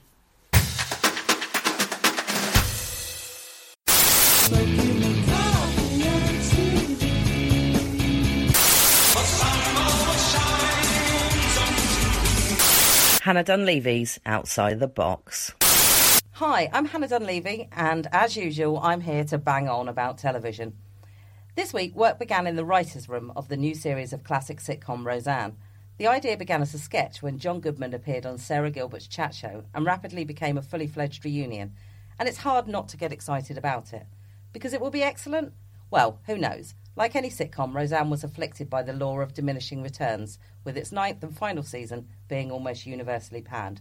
[13.25, 15.51] Hannah Dunleavy's Outside the Box.
[16.33, 20.73] Hi, I'm Hannah Dunleavy, and as usual, I'm here to bang on about television.
[21.55, 25.05] This week, work began in the writer's room of the new series of classic sitcom
[25.05, 25.55] Roseanne.
[25.97, 29.63] The idea began as a sketch when John Goodman appeared on Sara Gilbert's chat show
[29.73, 31.71] and rapidly became a fully fledged reunion.
[32.19, 34.05] And it's hard not to get excited about it.
[34.51, 35.53] Because it will be excellent?
[35.89, 36.75] Well, who knows?
[36.97, 41.23] Like any sitcom, Roseanne was afflicted by the law of diminishing returns, with its ninth
[41.23, 43.79] and final season being almost universally panned.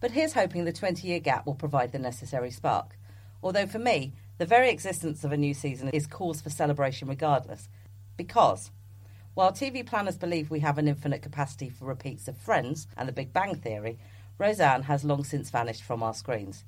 [0.00, 2.98] But here's hoping the 20 year gap will provide the necessary spark.
[3.42, 7.68] Although for me, the very existence of a new season is cause for celebration regardless.
[8.16, 8.70] Because
[9.34, 13.12] while TV planners believe we have an infinite capacity for repeats of Friends and The
[13.12, 13.98] Big Bang Theory,
[14.38, 16.64] Roseanne has long since vanished from our screens.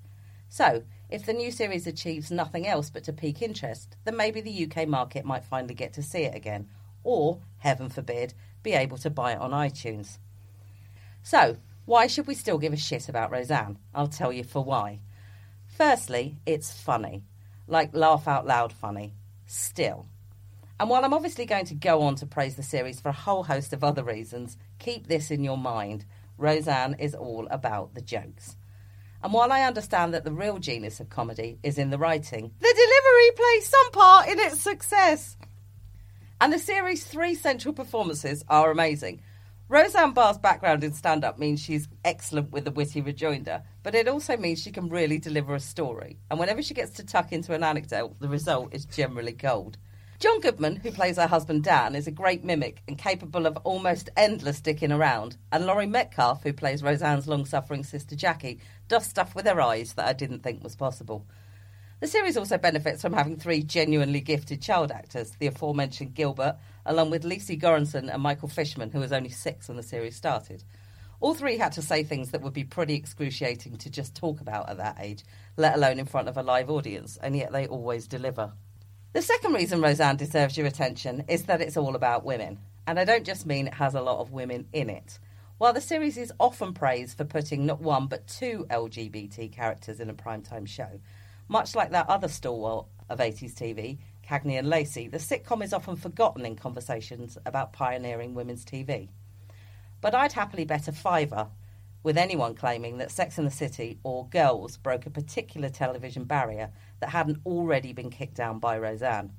[0.51, 4.71] So, if the new series achieves nothing else but to pique interest, then maybe the
[4.71, 6.69] UK market might finally get to see it again,
[7.05, 10.19] or, heaven forbid, be able to buy it on iTunes.
[11.23, 11.57] So,
[11.87, 13.79] why should we still give a shit about Roseanne?
[13.95, 15.01] I'll tell you for why.
[15.69, 17.25] Firstly, it's funny.
[17.67, 19.15] Like laugh out loud funny.
[19.47, 20.07] Still.
[20.81, 23.45] And while I'm obviously going to go on to praise the series for a whole
[23.45, 26.05] host of other reasons, keep this in your mind.
[26.39, 28.57] Roseanne is all about the jokes.
[29.23, 32.75] And while I understand that the real genius of comedy is in the writing, the
[32.75, 35.37] delivery plays some part in its success.
[36.41, 39.23] And the series' three central performances are amazing.
[39.73, 44.07] Roseanne Barr's background in stand up means she's excellent with a witty rejoinder, but it
[44.07, 46.19] also means she can really deliver a story.
[46.31, 49.79] And whenever she gets to tuck into an anecdote, the result is generally gold.
[50.19, 54.11] John Goodman, who plays her husband Dan, is a great mimic and capable of almost
[54.15, 55.39] endless dicking around.
[55.51, 59.95] And Laurie Metcalf, who plays Roseanne's long suffering sister Jackie, does stuff with her eyes
[59.95, 61.27] that I didn't think was possible.
[62.03, 67.11] The series also benefits from having three genuinely gifted child actors, the aforementioned Gilbert, along
[67.11, 70.65] with Lecy Goranson and Michael Fishman, who was only six when the series started.
[71.21, 74.69] All three had to say things that would be pretty excruciating to just talk about
[74.69, 75.23] at that age,
[75.57, 78.53] let alone in front of a live audience, and yet they always deliver.
[79.13, 82.59] The second reason Roseanne deserves your attention is that it's all about women.
[82.85, 85.21] And I don't just mean it has a lot of women in it.
[85.59, 90.11] While the series is often praised for putting not one but two LGBT characters in
[90.11, 90.99] a primetime show,
[91.49, 95.97] much like that other stalwart of 80s TV, Cagney and Lacey, the sitcom is often
[95.97, 99.09] forgotten in conversations about pioneering women's TV.
[100.01, 101.49] But I'd happily bet a fiver
[102.03, 106.71] with anyone claiming that Sex in the City or Girls broke a particular television barrier
[107.01, 109.33] that hadn't already been kicked down by Roseanne.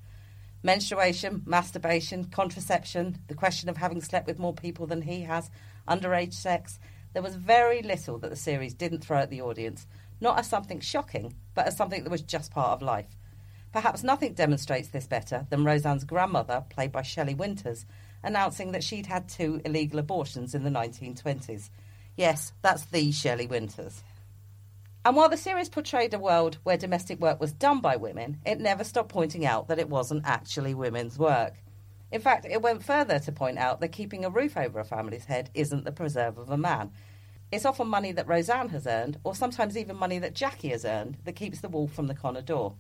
[0.64, 5.50] Menstruation, masturbation, contraception, the question of having slept with more people than he has,
[5.90, 6.80] underage sex,
[7.12, 9.86] there was very little that the series didn't throw at the audience,
[10.24, 13.16] not as something shocking, but as something that was just part of life.
[13.72, 17.86] Perhaps nothing demonstrates this better than Roseanne's grandmother, played by Shelley Winters,
[18.24, 21.70] announcing that she'd had two illegal abortions in the 1920s.
[22.16, 24.04] Yes, that's the Shelley Winters.
[25.06, 28.60] And while the series portrayed a world where domestic work was done by women, it
[28.60, 31.56] never stopped pointing out that it wasn't actually women's work.
[32.12, 35.26] In fact, it went further to point out that keeping a roof over a family's
[35.26, 36.92] head isn't the preserve of a man.
[37.54, 41.20] It's often money that Roseanne has earned, or sometimes even money that Jackie has earned,
[41.24, 42.74] that keeps the wolf from the corner door.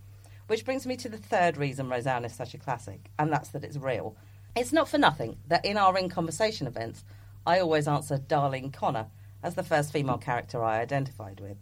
[0.47, 3.63] Which brings me to the third reason Roseanne is such a classic, and that's that
[3.63, 4.15] it's real.
[4.55, 7.05] It's not for nothing that in our in conversation events,
[7.45, 9.05] I always answer Darlene Connor
[9.43, 11.57] as the first female character I identified with.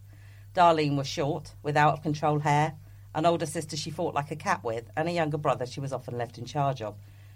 [0.56, 2.76] Darlene was short, with out of control hair,
[3.14, 5.92] an older sister she fought like a cat with, and a younger brother she was
[5.92, 6.96] often left in charge of.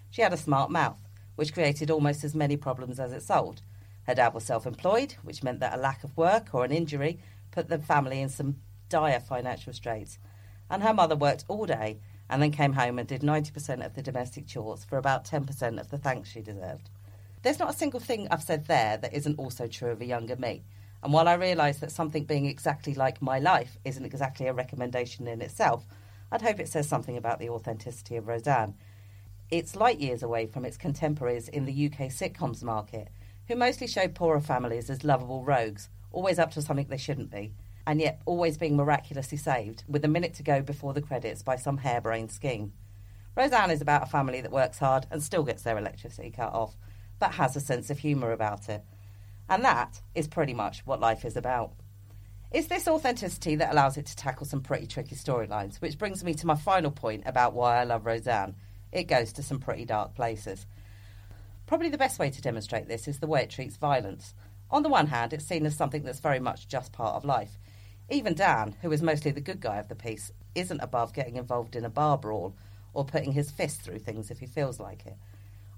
[0.09, 1.01] She had a smart mouth,
[1.35, 3.61] which created almost as many problems as it solved.
[4.07, 7.19] Her dad was self employed, which meant that a lack of work or an injury
[7.51, 8.57] put the family in some
[8.89, 10.19] dire financial straits
[10.69, 14.01] and her mother worked all day and then came home and did 90% of the
[14.01, 16.89] domestic chores for about 10% of the thanks she deserved.
[17.43, 20.35] There's not a single thing I've said there that isn't also true of a younger
[20.35, 20.63] me.
[21.03, 25.27] And while I realise that something being exactly like my life isn't exactly a recommendation
[25.27, 25.85] in itself,
[26.31, 28.73] I'd hope it says something about the authenticity of Roseanne.
[29.51, 33.09] It's light years away from its contemporaries in the UK sitcoms market,
[33.47, 37.53] who mostly show poorer families as lovable rogues, always up to something they shouldn't be,
[37.86, 41.55] and yet always being miraculously saved with a minute to go before the credits by
[41.55, 42.73] some harebrained scheme.
[43.36, 46.75] Roseanne is about a family that works hard and still gets their electricity cut off,
[47.19, 48.84] but has a sense of humour about it.
[49.49, 51.73] And that is pretty much what life is about.
[52.51, 56.34] It's this authenticity that allows it to tackle some pretty tricky storylines, which brings me
[56.36, 58.55] to my final point about why I love Roseanne.
[58.91, 60.65] It goes to some pretty dark places.
[61.65, 64.36] Probably the best way to demonstrate this is the way it treats violence.
[64.69, 67.58] On the one hand, it's seen as something that's very much just part of life.
[68.10, 71.75] Even Dan, who is mostly the good guy of the piece, isn't above getting involved
[71.75, 72.56] in a bar brawl
[72.93, 75.17] or putting his fist through things if he feels like it.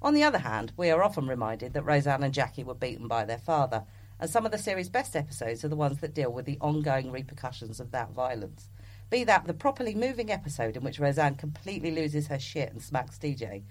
[0.01, 3.23] On the other hand, we are often reminded that Roseanne and Jackie were beaten by
[3.23, 3.85] their father,
[4.19, 7.11] and some of the series' best episodes are the ones that deal with the ongoing
[7.11, 8.69] repercussions of that violence.
[9.09, 13.17] Be that the properly moving episode in which Roseanne completely loses her shit and smacks
[13.17, 13.63] DJ,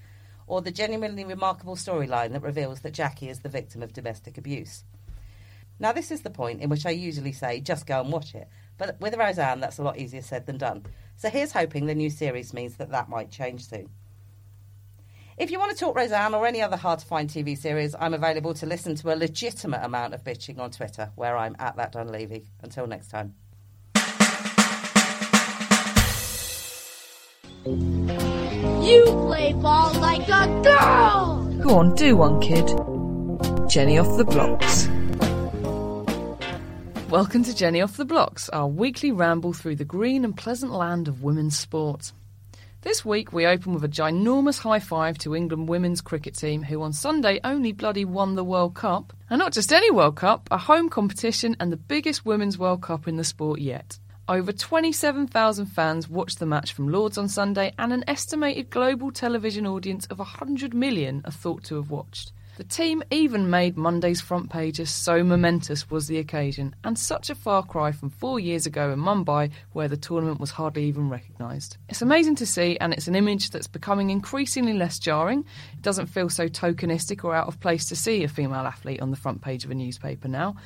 [0.46, 4.84] or the genuinely remarkable storyline that reveals that Jackie is the victim of domestic abuse.
[5.78, 8.48] Now, this is the point in which I usually say, just go and watch it.
[8.78, 10.86] But with Roseanne, that's a lot easier said than done.
[11.16, 13.90] So here's hoping the new series means that that might change soon.
[15.36, 18.14] If you want to talk Roseanne or any other hard to find TV series, I'm
[18.14, 21.92] available to listen to a legitimate amount of bitching on Twitter, where I'm at that
[21.92, 22.46] Dunleavy.
[22.62, 23.34] Until next time.
[28.86, 31.44] You play ball like a girl!
[31.60, 32.68] Go on, do one, kid.
[33.68, 34.86] Jenny off the blocks.
[37.10, 41.08] Welcome to Jenny Off the Blocks, our weekly ramble through the green and pleasant land
[41.08, 42.12] of women's sport.
[42.82, 46.80] This week we open with a ginormous high five to England women's cricket team, who
[46.80, 49.12] on Sunday only bloody won the World Cup.
[49.28, 53.08] And not just any World Cup, a home competition and the biggest women's World Cup
[53.08, 53.98] in the sport yet.
[54.28, 59.68] Over 27,000 fans watched the match from Lords on Sunday, and an estimated global television
[59.68, 62.32] audience of 100 million are thought to have watched.
[62.56, 67.36] The team even made Monday's front pages, so momentous was the occasion, and such a
[67.36, 71.76] far cry from four years ago in Mumbai, where the tournament was hardly even recognised.
[71.88, 75.44] It's amazing to see, and it's an image that's becoming increasingly less jarring.
[75.74, 79.10] It doesn't feel so tokenistic or out of place to see a female athlete on
[79.10, 80.56] the front page of a newspaper now.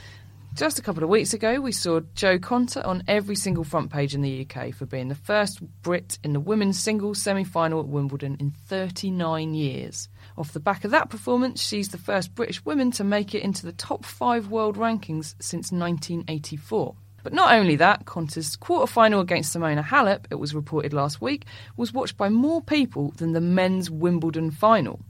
[0.54, 4.14] Just a couple of weeks ago, we saw Jo Konta on every single front page
[4.14, 7.86] in the UK for being the first Brit in the women's singles semi final at
[7.86, 10.08] Wimbledon in 39 years.
[10.36, 13.64] Off the back of that performance, she's the first British woman to make it into
[13.64, 16.96] the top five world rankings since 1984.
[17.22, 21.46] But not only that, Konta's quarter final against Simona Halep, it was reported last week,
[21.76, 25.00] was watched by more people than the men's Wimbledon final.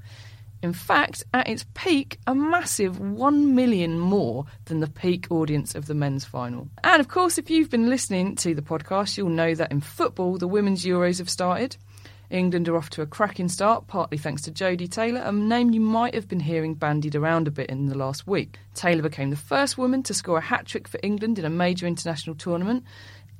[0.62, 5.86] In fact, at its peak, a massive 1 million more than the peak audience of
[5.86, 6.68] the men's final.
[6.84, 10.36] And of course, if you've been listening to the podcast, you'll know that in football,
[10.36, 11.76] the women's Euros have started.
[12.28, 15.80] England are off to a cracking start, partly thanks to Jodie Taylor, a name you
[15.80, 18.58] might have been hearing bandied around a bit in the last week.
[18.74, 21.86] Taylor became the first woman to score a hat trick for England in a major
[21.86, 22.84] international tournament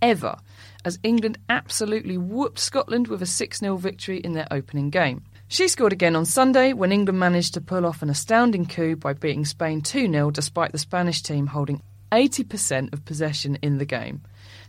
[0.02, 0.36] ever,
[0.84, 5.22] as England absolutely whooped Scotland with a 6 0 victory in their opening game.
[5.52, 9.14] She scored again on Sunday when England managed to pull off an astounding coup by
[9.14, 11.82] beating Spain 2 0 despite the Spanish team holding
[12.12, 14.22] 80% of possession in the game.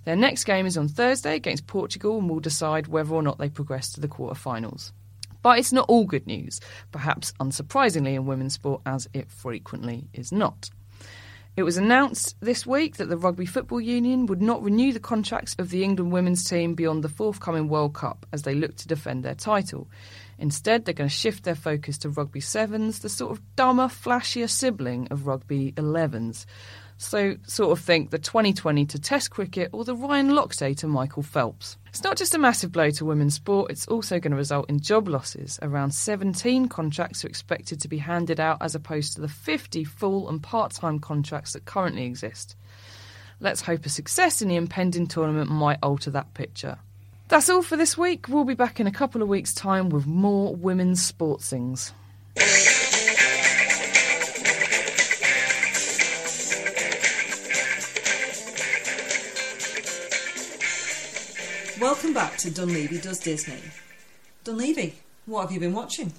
[0.06, 3.48] Their next game is on Thursday against Portugal and will decide whether or not they
[3.48, 4.92] progress to the quarter-finals.
[5.44, 6.60] But it's not all good news,
[6.92, 10.72] perhaps unsurprisingly in women's sport, as it frequently is not.
[11.56, 15.56] It was announced this week that the Rugby Football Union would not renew the contracts
[15.60, 19.24] of the England women's team beyond the forthcoming World Cup as they look to defend
[19.24, 19.88] their title.
[20.42, 24.50] Instead, they're going to shift their focus to Rugby Sevens, the sort of dumber, flashier
[24.50, 26.48] sibling of Rugby Elevens.
[26.98, 31.22] So, sort of think the 2020 to Test cricket or the Ryan Lochte to Michael
[31.22, 31.78] Phelps.
[31.90, 34.80] It's not just a massive blow to women's sport, it's also going to result in
[34.80, 35.60] job losses.
[35.62, 40.28] Around 17 contracts are expected to be handed out as opposed to the 50 full
[40.28, 42.56] and part time contracts that currently exist.
[43.40, 46.78] Let's hope a success in the impending tournament might alter that picture.
[47.32, 48.28] That's all for this week.
[48.28, 51.94] We'll be back in a couple of weeks' time with more women's sports things.
[61.80, 63.62] Welcome back to Dunleavy Does Disney.
[64.44, 66.12] Dunleavy, what have you been watching?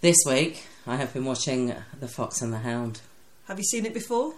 [0.00, 3.00] This week, I have been watching The Fox and the Hound.
[3.48, 4.34] Have you seen it before?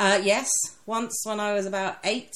[0.00, 0.48] Uh, yes,
[0.86, 2.32] once when I was about eight,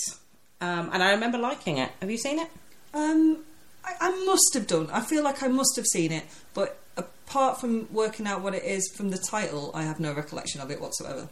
[0.60, 1.92] um, and I remember liking it.
[2.02, 2.50] Have you seen it?
[2.96, 3.44] Um,
[3.84, 4.88] I, I must have done.
[4.90, 6.24] I feel like I must have seen it,
[6.54, 10.62] but apart from working out what it is from the title, I have no recollection
[10.62, 11.28] of it whatsoever.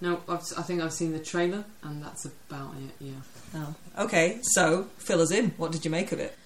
[0.00, 2.94] No, I've, I think I've seen the trailer, and that's about it.
[3.00, 3.12] Yeah.
[3.54, 3.74] Oh,
[4.04, 4.40] okay.
[4.42, 5.50] So fill us in.
[5.56, 6.36] What did you make of it?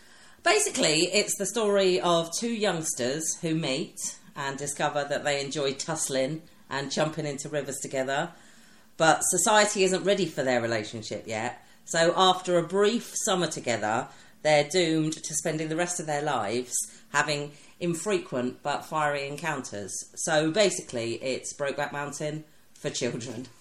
[0.45, 3.99] Basically, it's the story of two youngsters who meet
[4.37, 8.31] and discover that they enjoy tussling and jumping into rivers together,
[8.97, 11.65] but society isn't ready for their relationship yet.
[11.87, 14.09] So, after a brief summer together,
[14.43, 16.75] they're doomed to spending the rest of their lives
[17.13, 19.93] having infrequent but fiery encounters.
[20.15, 23.47] So, basically, it's Brokeback Mountain for children.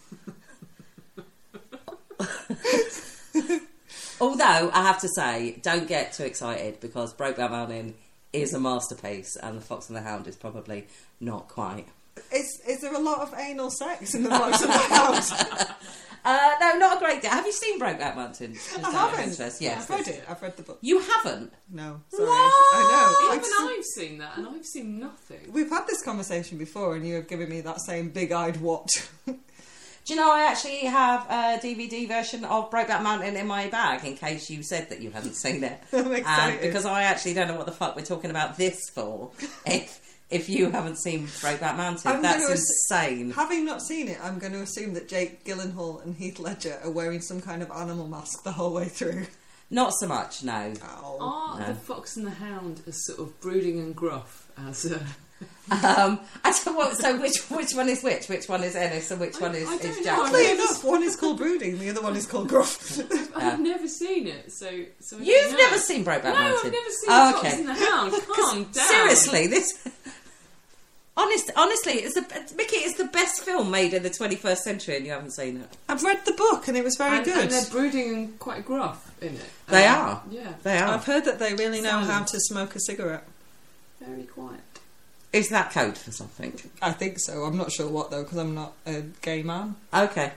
[4.19, 7.93] Although I have to say, don't get too excited because Brokeback Mountain
[8.33, 10.87] is a masterpiece, and The Fox and the Hound is probably
[11.19, 11.87] not quite.
[12.33, 15.67] Is is there a lot of anal sex in the Fox and the Hound?
[16.25, 17.31] Uh, no, not a great deal.
[17.31, 18.53] Have you seen Brokeback Mountain?
[18.53, 19.29] Just I out of haven't.
[19.31, 19.61] interest.
[19.61, 20.23] Yes, I've read it's- it.
[20.29, 20.79] I've read the book.
[20.81, 21.53] You haven't?
[21.71, 22.27] No, sorry.
[22.27, 22.53] What?
[22.75, 23.35] I know.
[23.35, 25.51] Even I've I've seen that, and I've seen nothing.
[25.51, 28.87] We've had this conversation before, and you have given me that same big-eyed what.
[29.25, 34.05] Do you know I actually have a DVD version of Brokeback Mountain in my bag
[34.05, 35.77] in case you said that you hadn't seen it?
[35.91, 36.53] I'm excited.
[36.53, 39.31] And because I actually don't know what the fuck we're talking about this for.
[39.65, 39.99] if
[40.29, 42.59] if you haven't seen Brokeback Mountain, I'm that's gonna ass-
[42.91, 43.31] insane.
[43.31, 46.91] Having not seen it, I'm going to assume that Jake Gyllenhaal and Heath Ledger are
[46.91, 49.25] wearing some kind of animal mask the whole way through.
[49.69, 50.73] Not so much, no.
[51.21, 51.65] Are No.
[51.67, 54.99] the Fox and the Hound as sort of brooding and gruff as uh,
[55.69, 58.27] Um, I don't know so which which one is which?
[58.29, 60.17] Which one is Ennis and which one is, I is don't Jack?
[60.17, 60.23] know.
[60.25, 62.99] Oddly enough, one is called Brooding, the other one is called Gruff.
[63.35, 64.69] I've never seen it, so,
[65.01, 65.57] so You've know.
[65.57, 66.59] never seen Brokeback no, Mountain?
[66.67, 67.59] I've never seen Oh, the Fox okay.
[67.59, 68.13] and the Hound.
[68.33, 68.73] Calm down.
[68.87, 69.87] Seriously, this.
[71.17, 72.21] Honest, honestly, it's the
[72.55, 72.75] Mickey.
[72.77, 75.67] It's the best film made in the 21st century, and you haven't seen it.
[75.89, 77.37] I've read the book and it was very and, good.
[77.39, 79.45] and they're brooding and quite gruff in it.
[79.67, 80.23] They Um, are.
[80.29, 80.93] Yeah, They are.
[80.93, 83.23] I've heard that they really know how to smoke a cigarette.
[83.99, 84.59] very quiet.
[85.37, 86.59] Is that code for something?
[86.81, 87.43] I think so.
[87.43, 89.75] I'm not sure what though, because I'm not a gay man.
[89.93, 90.31] Okay.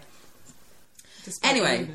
[1.25, 1.89] despite Anyway,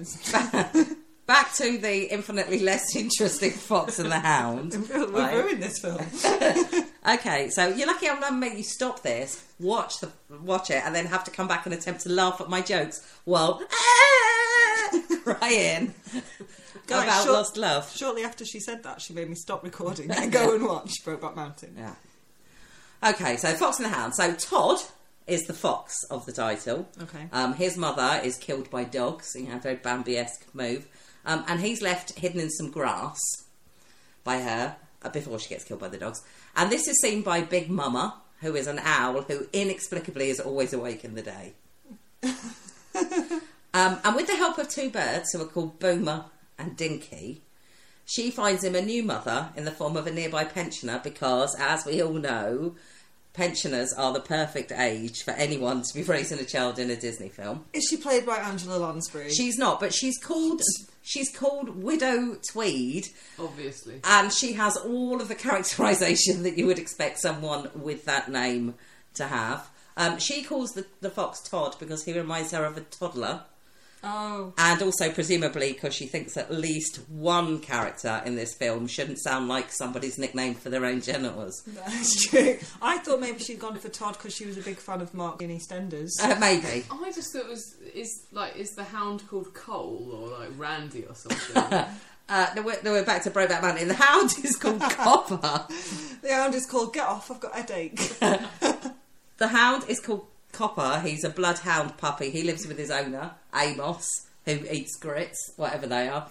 [1.27, 4.71] back to the infinitely less interesting Fox and the Hound.
[4.93, 5.33] We've Right.
[5.35, 6.01] ruined this film.
[7.07, 10.09] Okay, so you're lucky I'm not make you stop this, watch the
[10.41, 12.99] watch it, and then have to come back and attempt to laugh at my jokes
[13.25, 13.61] while
[15.23, 15.93] crying
[16.87, 17.91] Guys, about short- lost love.
[17.95, 21.35] Shortly after she said that, she made me stop recording and go and watch Brokeback
[21.35, 21.75] Mountain.
[21.77, 21.93] Yeah.
[23.03, 24.15] Okay, so Fox and the Hound.
[24.15, 24.79] So Todd
[25.27, 26.87] is the fox of the title.
[27.01, 27.27] Okay.
[27.31, 29.35] Um, his mother is killed by dogs.
[29.35, 30.87] You know, very Bambi-esque move.
[31.25, 33.19] Um, and he's left hidden in some grass
[34.23, 36.21] by her uh, before she gets killed by the dogs.
[36.55, 40.73] And this is seen by Big Mama, who is an owl who inexplicably is always
[40.73, 41.53] awake in the day.
[43.73, 46.25] um, and with the help of two birds who are called Boomer
[46.57, 47.41] and Dinky,
[48.05, 51.85] she finds him a new mother in the form of a nearby pensioner because, as
[51.85, 52.75] we all know,
[53.33, 57.29] pensioners are the perfect age for anyone to be raising a child in a Disney
[57.29, 57.65] film.
[57.73, 59.29] Is she played by Angela Lansbury?
[59.31, 60.61] She's not, but she's called
[61.03, 63.07] she's called Widow Tweed,
[63.39, 63.99] Obviously.
[64.03, 68.75] and she has all of the characterisation that you would expect someone with that name
[69.15, 69.69] to have.
[69.97, 73.43] Um, she calls the, the fox Todd because he reminds her of a toddler.
[74.07, 74.53] Oh.
[74.59, 79.47] And also, presumably, because she thinks at least one character in this film shouldn't sound
[79.47, 81.63] like somebody's nickname for their own genitals.
[81.65, 82.59] That's true.
[82.83, 85.41] I thought maybe she'd gone for Todd because she was a big fan of Mark
[85.41, 86.11] in EastEnders.
[86.21, 86.85] Uh, maybe.
[86.91, 91.05] I just thought it was is like is the hound called Cole or like Randy
[91.05, 91.85] or something?
[92.27, 93.87] Uh, no, we're, no, we're back to Brokeback Mountain.
[93.87, 95.67] The hound is called Copper.
[96.23, 97.97] The hound is called Get Off, I've got a headache.
[99.37, 100.25] The hound is called
[100.55, 101.01] Copper.
[101.05, 102.29] He's a bloodhound puppy.
[102.31, 104.07] He lives with his owner, Amos,
[104.45, 106.27] who eats grits, whatever they are.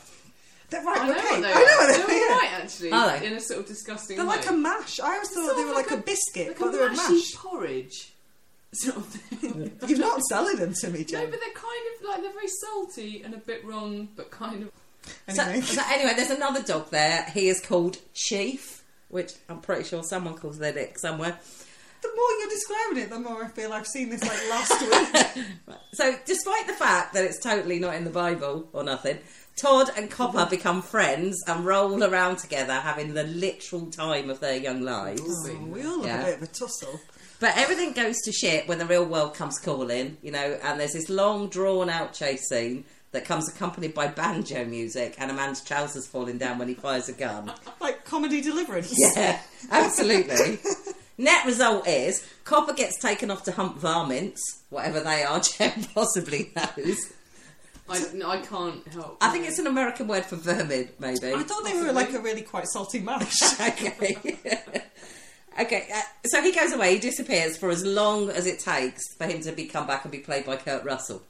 [0.70, 1.22] They're right, I know okay.
[1.30, 1.92] what they I know what are.
[1.92, 2.32] they They're are.
[2.32, 2.90] all right actually.
[2.92, 3.26] Are they?
[3.26, 4.36] In a sort of disgusting They're way.
[4.36, 4.98] like a mash.
[4.98, 6.96] I always thought they were like, like a, a- biscuit, like but a they're a
[6.96, 7.34] mash.
[7.36, 8.10] porridge.
[8.74, 9.70] Sort of thing.
[9.86, 13.22] You're not selling them to me, No, but they're kind of like they're very salty
[13.24, 14.72] and a bit wrong, but kind of.
[15.28, 15.60] Anyway.
[15.60, 17.24] So, so anyway, there's another dog there.
[17.32, 21.38] He is called Chief, which I'm pretty sure someone calls their dick somewhere.
[22.04, 25.44] The more you're describing it, the more I feel I've seen this like last week.
[25.94, 29.18] So, despite the fact that it's totally not in the Bible or nothing,
[29.56, 30.50] Todd and Copper mm-hmm.
[30.50, 35.22] become friends and roll around together, having the literal time of their young lives.
[35.24, 36.20] Oh, we all have Yeah.
[36.22, 37.00] a bit of a tussle.
[37.38, 40.94] But everything goes to shit when the real world comes calling, you know, and there's
[40.94, 45.60] this long, drawn out chase scene that comes accompanied by banjo music and a man's
[45.62, 47.52] trousers falling down when he fires a gun.
[47.80, 48.92] Like comedy deliverance.
[48.96, 49.38] Yeah,
[49.70, 50.58] absolutely.
[51.16, 56.52] Net result is Copper gets taken off to hunt varmints, whatever they are, Jen possibly
[56.56, 57.12] knows.
[57.88, 59.18] I, no, I can't help.
[59.20, 61.32] I think it's an American word for vermin, maybe.
[61.34, 63.42] I thought they were like a really quite salty mash.
[63.60, 64.16] okay.
[65.60, 69.26] okay, uh, so he goes away, he disappears for as long as it takes for
[69.26, 71.22] him to be come back and be played by Kurt Russell.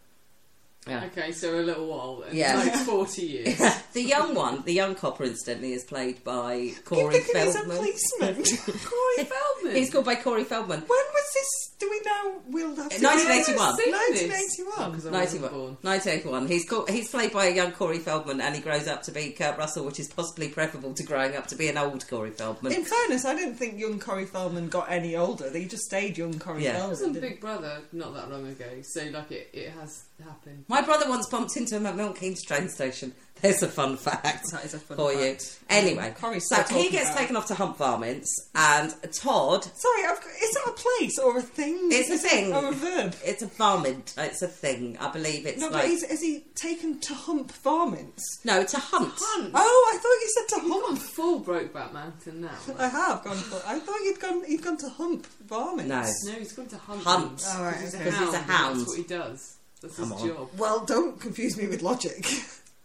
[0.86, 1.04] Yeah.
[1.06, 2.36] Okay, so a little while then.
[2.36, 2.56] Yeah.
[2.56, 3.58] Like 40 years.
[3.94, 7.58] the young one, the young Copper, incidentally, is played by Keep Corey thinking he's a
[7.58, 7.76] Feldman.
[7.78, 8.34] policeman.
[8.84, 9.76] Corey Feldman.
[9.76, 10.80] He's called by Corey Feldman.
[10.80, 11.70] when was this?
[11.78, 12.42] Do we know?
[12.48, 13.76] We'll have to 1981.
[13.76, 13.86] this.
[14.28, 14.90] 1981.
[14.92, 15.76] Because I wasn't 91, born.
[15.80, 16.46] 1981.
[16.48, 19.30] He's called, he's played by a young Corey Feldman, and he grows up to be
[19.30, 22.72] Kurt Russell, which is possibly preferable to growing up to be an old Corey Feldman.
[22.72, 25.50] In fairness, I didn't think young Corey Feldman got any older.
[25.50, 26.84] He just stayed young Corey Yeah.
[26.84, 27.16] I was Feldman.
[27.16, 30.64] on didn't Big Brother not that long ago, so like it, it has happened.
[30.68, 33.12] My brother once bumped into him at Milton Keynes train station.
[33.40, 35.20] There's a fun fact That is a fun for fact.
[35.20, 35.66] you.
[35.76, 39.64] Anyway, Corey's so he gets about taken off to hump varmints, and Todd.
[39.64, 41.78] Sorry, I've is that a place or a thing?
[41.90, 42.54] It's a thing.
[42.54, 43.16] Or a verb?
[43.24, 44.14] It's a varmint.
[44.16, 44.96] It's a thing.
[44.98, 48.22] I believe it's No, like but is, is he taken to hump varmints?
[48.44, 49.12] no to hunt.
[49.16, 49.50] Hunt.
[49.54, 50.98] Oh, I thought you said to You've gone hump.
[51.02, 52.56] full Brokeback Mountain now.
[52.78, 53.36] I have gone.
[53.36, 54.42] For, I thought you'd gone.
[54.48, 56.24] You'd gone to hump varmints.
[56.24, 56.32] No.
[56.32, 57.02] No, he's gone to hunt.
[57.02, 57.38] Hunt.
[57.40, 57.50] them.
[57.58, 58.04] Oh, right, Because okay.
[58.04, 58.80] he's, he's a hound, hound.
[58.80, 59.56] That's what he does.
[59.84, 60.28] That's Come his on.
[60.28, 60.48] job.
[60.58, 62.26] Well, don't confuse me with logic.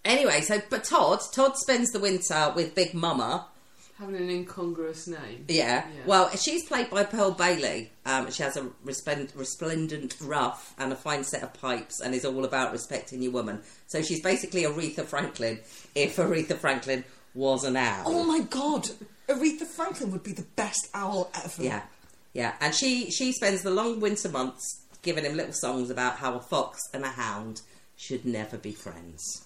[0.06, 3.48] Anyway, so but Todd, Todd spends the winter with Big Mama.
[4.00, 5.44] Having an incongruous name.
[5.50, 5.84] Yeah.
[5.86, 6.02] Yeah.
[6.06, 7.92] Well, she's played by Pearl Bailey.
[8.06, 12.24] Um, she has a resplend- resplendent ruff and a fine set of pipes, and is
[12.24, 13.62] all about respecting your woman.
[13.88, 15.60] So she's basically Aretha Franklin,
[15.96, 17.04] if Aretha Franklin
[17.36, 18.04] was an owl.
[18.06, 18.90] oh my god,
[19.28, 21.62] Aretha Franklin would be the best owl ever.
[21.62, 21.82] Yeah,
[22.34, 22.54] yeah.
[22.62, 26.40] And she she spends the long winter months giving him little songs about how a
[26.40, 27.62] fox and a hound
[27.96, 29.46] should never be friends.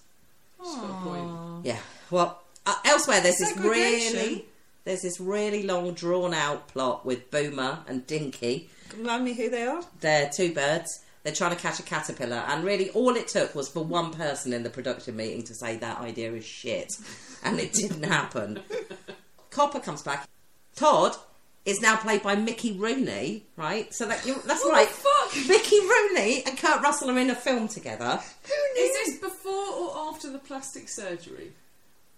[0.62, 1.66] She's got a point.
[1.66, 1.78] Yeah.
[2.10, 4.46] Well, uh, elsewhere there's this really
[4.84, 8.68] there's this really long drawn out plot with Boomer and Dinky.
[8.96, 9.82] Remind me who they are.
[10.00, 11.00] They're two birds.
[11.22, 14.52] They're trying to catch a caterpillar, and really all it took was for one person
[14.52, 16.92] in the production meeting to say that idea is shit,
[17.42, 18.60] and it didn't happen.
[19.50, 20.28] Copper comes back.
[20.76, 21.16] Todd
[21.64, 23.92] is now played by Mickey Rooney, right?
[23.94, 24.88] So that you, that's What right.
[24.88, 25.48] the fuck?
[25.48, 28.20] Mickey Rooney and Kurt Russell are in a film together.
[28.44, 28.82] Who knew?
[28.82, 31.52] Is this before or after the plastic surgery?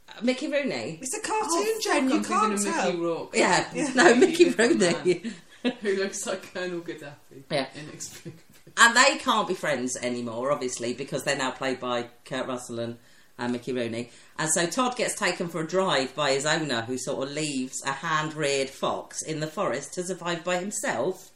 [0.08, 0.98] Uh, Mickey Rooney.
[1.00, 2.08] It's a cartoon, Oh, Jen.
[2.10, 2.86] You I'm can't of tell.
[2.86, 3.30] Mickey Rourke.
[3.36, 5.22] Yeah, no, Mickey different Rooney.
[5.64, 7.42] man Who looks like Colonel Gaddafi.
[7.50, 7.66] Yeah.
[7.76, 8.42] Inexplicably.
[8.78, 12.98] And they can't be friends anymore, obviously, because they're now played by Kurt Russell and
[13.38, 14.10] uh, Mickey Rooney.
[14.38, 17.82] And so Todd gets taken for a drive by his owner, who sort of leaves
[17.84, 21.30] a hand reared fox in the forest to survive by himself,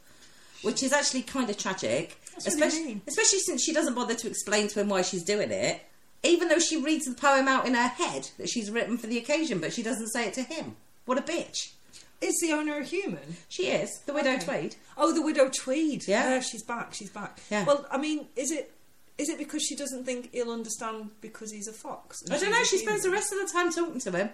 [0.61, 2.17] which is actually kind of tragic.
[2.37, 5.81] Especially, especially since she doesn't bother to explain to him why she's doing it,
[6.23, 9.17] even though she reads the poem out in her head that she's written for the
[9.17, 10.75] occasion, but she doesn't say it to him.
[11.05, 11.71] What a bitch.
[12.21, 13.37] Is the owner a human?
[13.49, 14.45] She is, the widow Okay.
[14.45, 14.75] Tweed.
[14.95, 16.07] Oh, the widow Tweed.
[16.07, 16.39] Yeah.
[16.39, 16.93] she's back.
[16.93, 17.39] She's back.
[17.49, 17.65] Yeah.
[17.65, 18.71] Well, I mean, is it
[19.21, 22.23] is it because she doesn't think he'll understand because he's a fox?
[22.29, 24.29] I don't know, a she spends the rest of the time talking to him.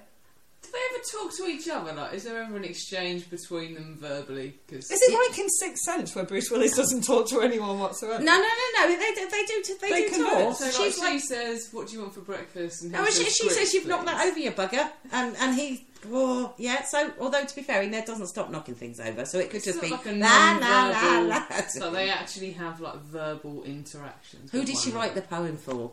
[0.64, 1.94] Do they ever talk to each other?
[1.94, 4.56] Like, is there ever an exchange between them verbally?
[4.68, 8.24] Cause Is it like in Sixth Sense where Bruce Willis doesn't talk to anyone whatsoever?
[8.24, 8.88] No, no, no, no.
[8.98, 9.76] They, do- they do.
[9.80, 10.58] They, They do converse.
[10.58, 10.58] talk.
[10.58, 13.06] So, like, She's she like, says, "What do you want for breakfast?" And he oh,
[13.06, 16.84] she, says, she says you've knocked that over, you bugger, and and he, oh, yeah.
[16.84, 19.66] So, although to be fair, he doesn't stop knocking things over, so it could It's
[19.66, 21.44] just be like a la la la non-verbal- la.
[21.70, 24.52] So they actually have like verbal interactions.
[24.52, 25.92] Who did she write the poem for?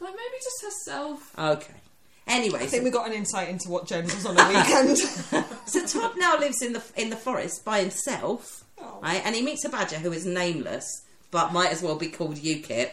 [0.00, 1.32] Like maybe just herself.
[1.38, 1.74] Okay.
[2.26, 5.44] Anyway, I think so, we got an insight into what Jen was on the weekend.
[5.68, 8.98] so Todd now lives in the in the forest by himself, Oh.
[9.02, 9.20] right?
[9.24, 10.84] And he meets a badger who is nameless,
[11.30, 12.92] but might as well be called UKIP.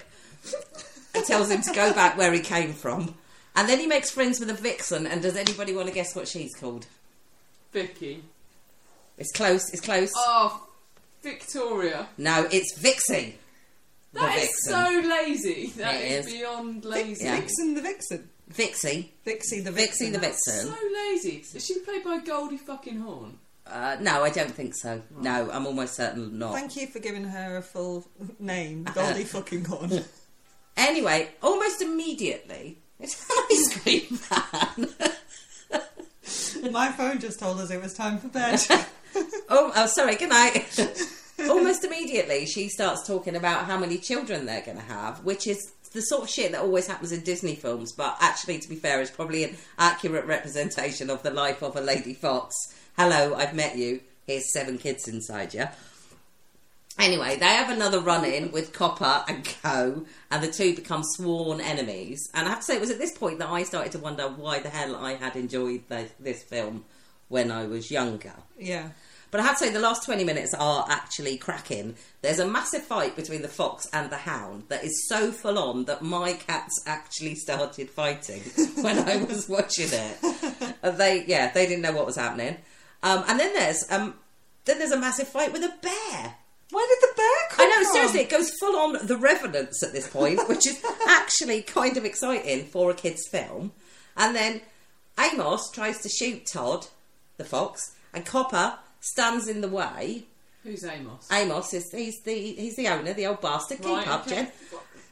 [1.16, 3.16] and tells him to go back where he came from.
[3.60, 5.05] And then he makes friends with a vixen.
[5.05, 6.86] And does anybody want to guess what she's called?
[7.74, 8.24] Vicky.
[9.18, 9.70] It's close.
[9.74, 10.10] It's close.
[10.16, 10.66] Oh,
[11.22, 12.07] Victoria.
[12.18, 13.34] No, it's Vixie.
[14.14, 14.72] The That is vixen.
[14.74, 15.68] so lazy.
[15.78, 16.34] That It is, is.
[16.34, 17.26] beyond lazy.
[17.26, 17.36] Yeah.
[17.39, 18.30] Vixen the Vixen.
[18.51, 19.10] Vixie.
[19.26, 20.12] Vixie the Vixie Vixen.
[20.14, 20.68] the vixen.
[20.68, 21.43] So lazy.
[21.53, 23.38] Is she played by Goldie fucking Hawn?
[23.68, 25.01] Uh, no, I don't think so.
[25.20, 26.53] No, I'm almost certain not.
[26.53, 28.07] Thank you for giving her a full
[28.39, 30.03] name, Goldie fucking Hawn.
[30.76, 34.89] Anyway, almost immediately, it's an ice cream van.
[36.72, 38.60] My phone just told us it was time for bed.
[39.50, 40.16] oh, oh, sorry.
[40.16, 40.80] Good night.
[41.39, 45.72] almost immediately, she starts talking about how many children they're going to have, which is
[45.93, 47.91] the sort of shit that always happens in Disney films.
[47.93, 51.82] But actually, to be fair, is probably an accurate representation of the life of a
[51.82, 52.56] lady fox.
[52.97, 54.02] Hello, I've met you.
[54.28, 55.66] Here's seven kids inside you.
[57.00, 61.62] Anyway, they have another run in with Copper and Co, and the two become sworn
[61.62, 62.30] enemies.
[62.34, 64.28] And I have to say, it was at this point that I started to wonder
[64.28, 66.84] why the hell I had enjoyed the, this film
[67.30, 68.34] when I was younger.
[68.58, 68.89] yeah.
[69.32, 71.95] But I have to say, the last 20 minutes are actually cracking.
[72.24, 75.86] There's a massive fight between the fox and the hound that is so full on
[75.86, 78.41] that my cats actually started fighting
[78.84, 80.76] when I was watching it.
[80.82, 82.58] Uh, they, yeah, they didn't know what was happening.
[83.04, 84.16] Um, and then there's um,
[84.66, 86.36] then there's a massive fight with a bear.
[86.72, 87.93] Where did the bear come I know, from?
[87.93, 92.05] seriously, it goes full on the revenants at this point, which is actually kind of
[92.05, 93.72] exciting for a kid's film.
[94.15, 94.61] And then
[95.20, 96.88] Amos tries to shoot Todd,
[97.38, 100.24] the fox, and Copper stands in the way.
[100.63, 101.28] Who's Amos?
[101.32, 103.78] Amos is he's the he's the owner, the old bastard.
[103.80, 104.36] Keep Right, up, okay.
[104.36, 104.51] Jen.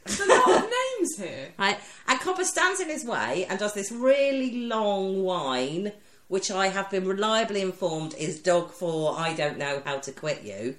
[0.04, 1.48] There's a lot of names here.
[1.58, 5.92] Right, and Copper stands in his way and does this really long whine,
[6.28, 10.42] which I have been reliably informed is dog for I don't know how to quit
[10.44, 10.76] you.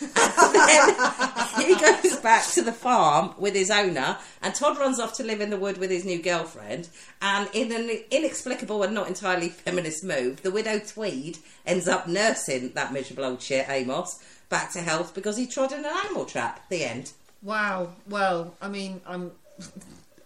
[0.00, 5.40] He goes back to the farm with his owner, and Todd runs off to live
[5.40, 6.88] in the wood with his new girlfriend.
[7.22, 12.72] And in an inexplicable and not entirely feminist move, the widow Tweed ends up nursing
[12.74, 16.68] that miserable old shit Amos back to health because he trod in an animal trap.
[16.68, 17.12] The end.
[17.42, 17.90] Wow.
[18.08, 19.32] Well, I mean, I'm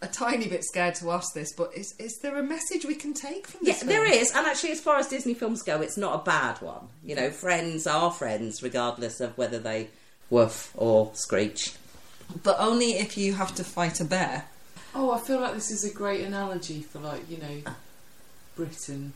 [0.02, 3.12] a tiny bit scared to ask this, but is is there a message we can
[3.14, 3.80] take from this?
[3.82, 4.18] there film?
[4.18, 6.88] is, and actually, as far as Disney films go, it's not a bad one.
[7.04, 9.88] You know, friends are friends, regardless of whether they
[10.30, 11.72] woof or screech.
[12.42, 14.44] but only if you have to fight a bear.
[14.94, 17.72] Oh, I feel like this is a great analogy for like you know
[18.56, 19.12] Britain.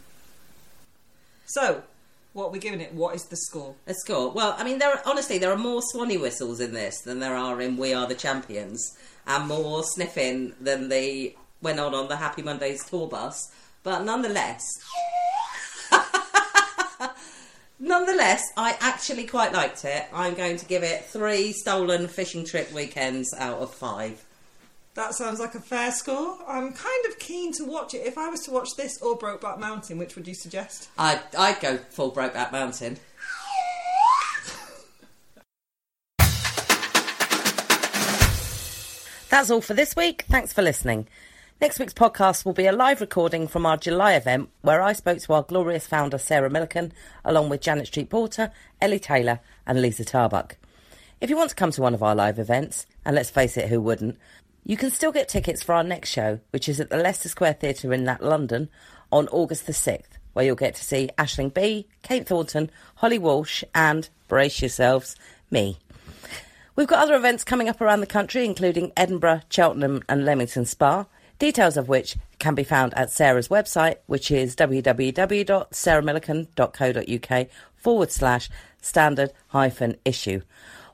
[1.47, 1.83] So,
[2.33, 2.95] what are we giving it?
[2.95, 3.75] What is the score?
[3.87, 4.31] A score.
[4.31, 7.37] Well, I mean, there are, honestly, there are more Swanee whistles in this than there
[7.37, 8.97] are in We Are the Champions,
[9.27, 13.51] and more sniffing than they went on on the Happy Mondays tour bus.
[13.83, 14.63] But nonetheless,
[17.79, 20.07] nonetheless, I actually quite liked it.
[20.13, 24.25] I'm going to give it three stolen fishing trip weekends out of five.
[24.95, 26.39] That sounds like a fair score.
[26.47, 28.07] I'm kind of keen to watch it.
[28.07, 30.89] If I was to watch this or Brokeback Mountain, which would you suggest?
[30.97, 32.99] I'd, I'd go full Brokeback Mountain.
[39.35, 40.27] That's all for this week.
[40.29, 41.09] Thanks for listening.
[41.61, 45.19] Next week's podcast will be a live recording from our July event where I spoke
[45.19, 46.93] to our glorious founder Sarah Millican
[47.25, 50.57] along with Janet Street Porter, Ellie Taylor, and Liza Tarbuck.
[51.21, 53.71] If you want to come to one of our live events, and let's face it,
[53.71, 54.19] who wouldn't,
[54.63, 57.55] you can still get tickets for our next show, which is at the Leicester Square
[57.55, 58.69] Theatre in London,
[59.11, 63.65] on August the 6th, where you'll get to see Aisling Bea, Kate Thornton, Holly Walsh,
[63.75, 65.17] and, brace yourselves,
[65.51, 65.79] me.
[66.77, 71.07] We've got other events coming up around the country, including Edinburgh, Cheltenham, and Leamington Spa,
[71.39, 77.47] details of which can be found at Sarah's website, which is www.sarahmillican.co.uk
[77.77, 78.51] forward slash
[78.81, 80.41] standard hyphen issue.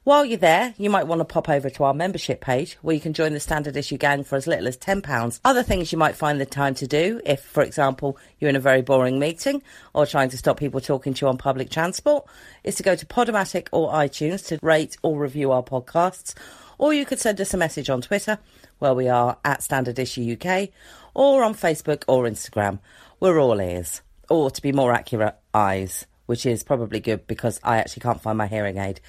[0.03, 3.03] While you're there, you might want to pop over to our membership page where you
[3.03, 5.41] can join the standard issue gang for as little as £10.
[5.45, 8.61] Other things you might find the time to do if, for example, you're in a
[8.61, 12.25] very boring meeting or trying to stop people talking to you on public transport
[12.65, 16.33] is to go to Podomatic or iTunes to rate or review our podcasts.
[16.79, 18.39] Or you could send us a message on Twitter
[18.79, 20.71] where we are at Standard Issue UK
[21.13, 22.79] or on Facebook or Instagram.
[23.21, 24.01] We're all ears.
[24.31, 28.39] Or to be more accurate, eyes, which is probably good because I actually can't find
[28.39, 29.03] my hearing aid.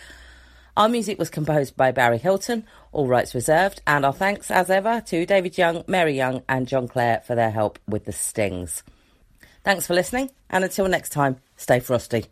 [0.77, 5.01] Our music was composed by Barry Hilton, all rights reserved, and our thanks, as ever,
[5.07, 8.83] to David Young, Mary Young, and John Clare for their help with the stings.
[9.63, 12.27] Thanks for listening, and until next time, stay frosty.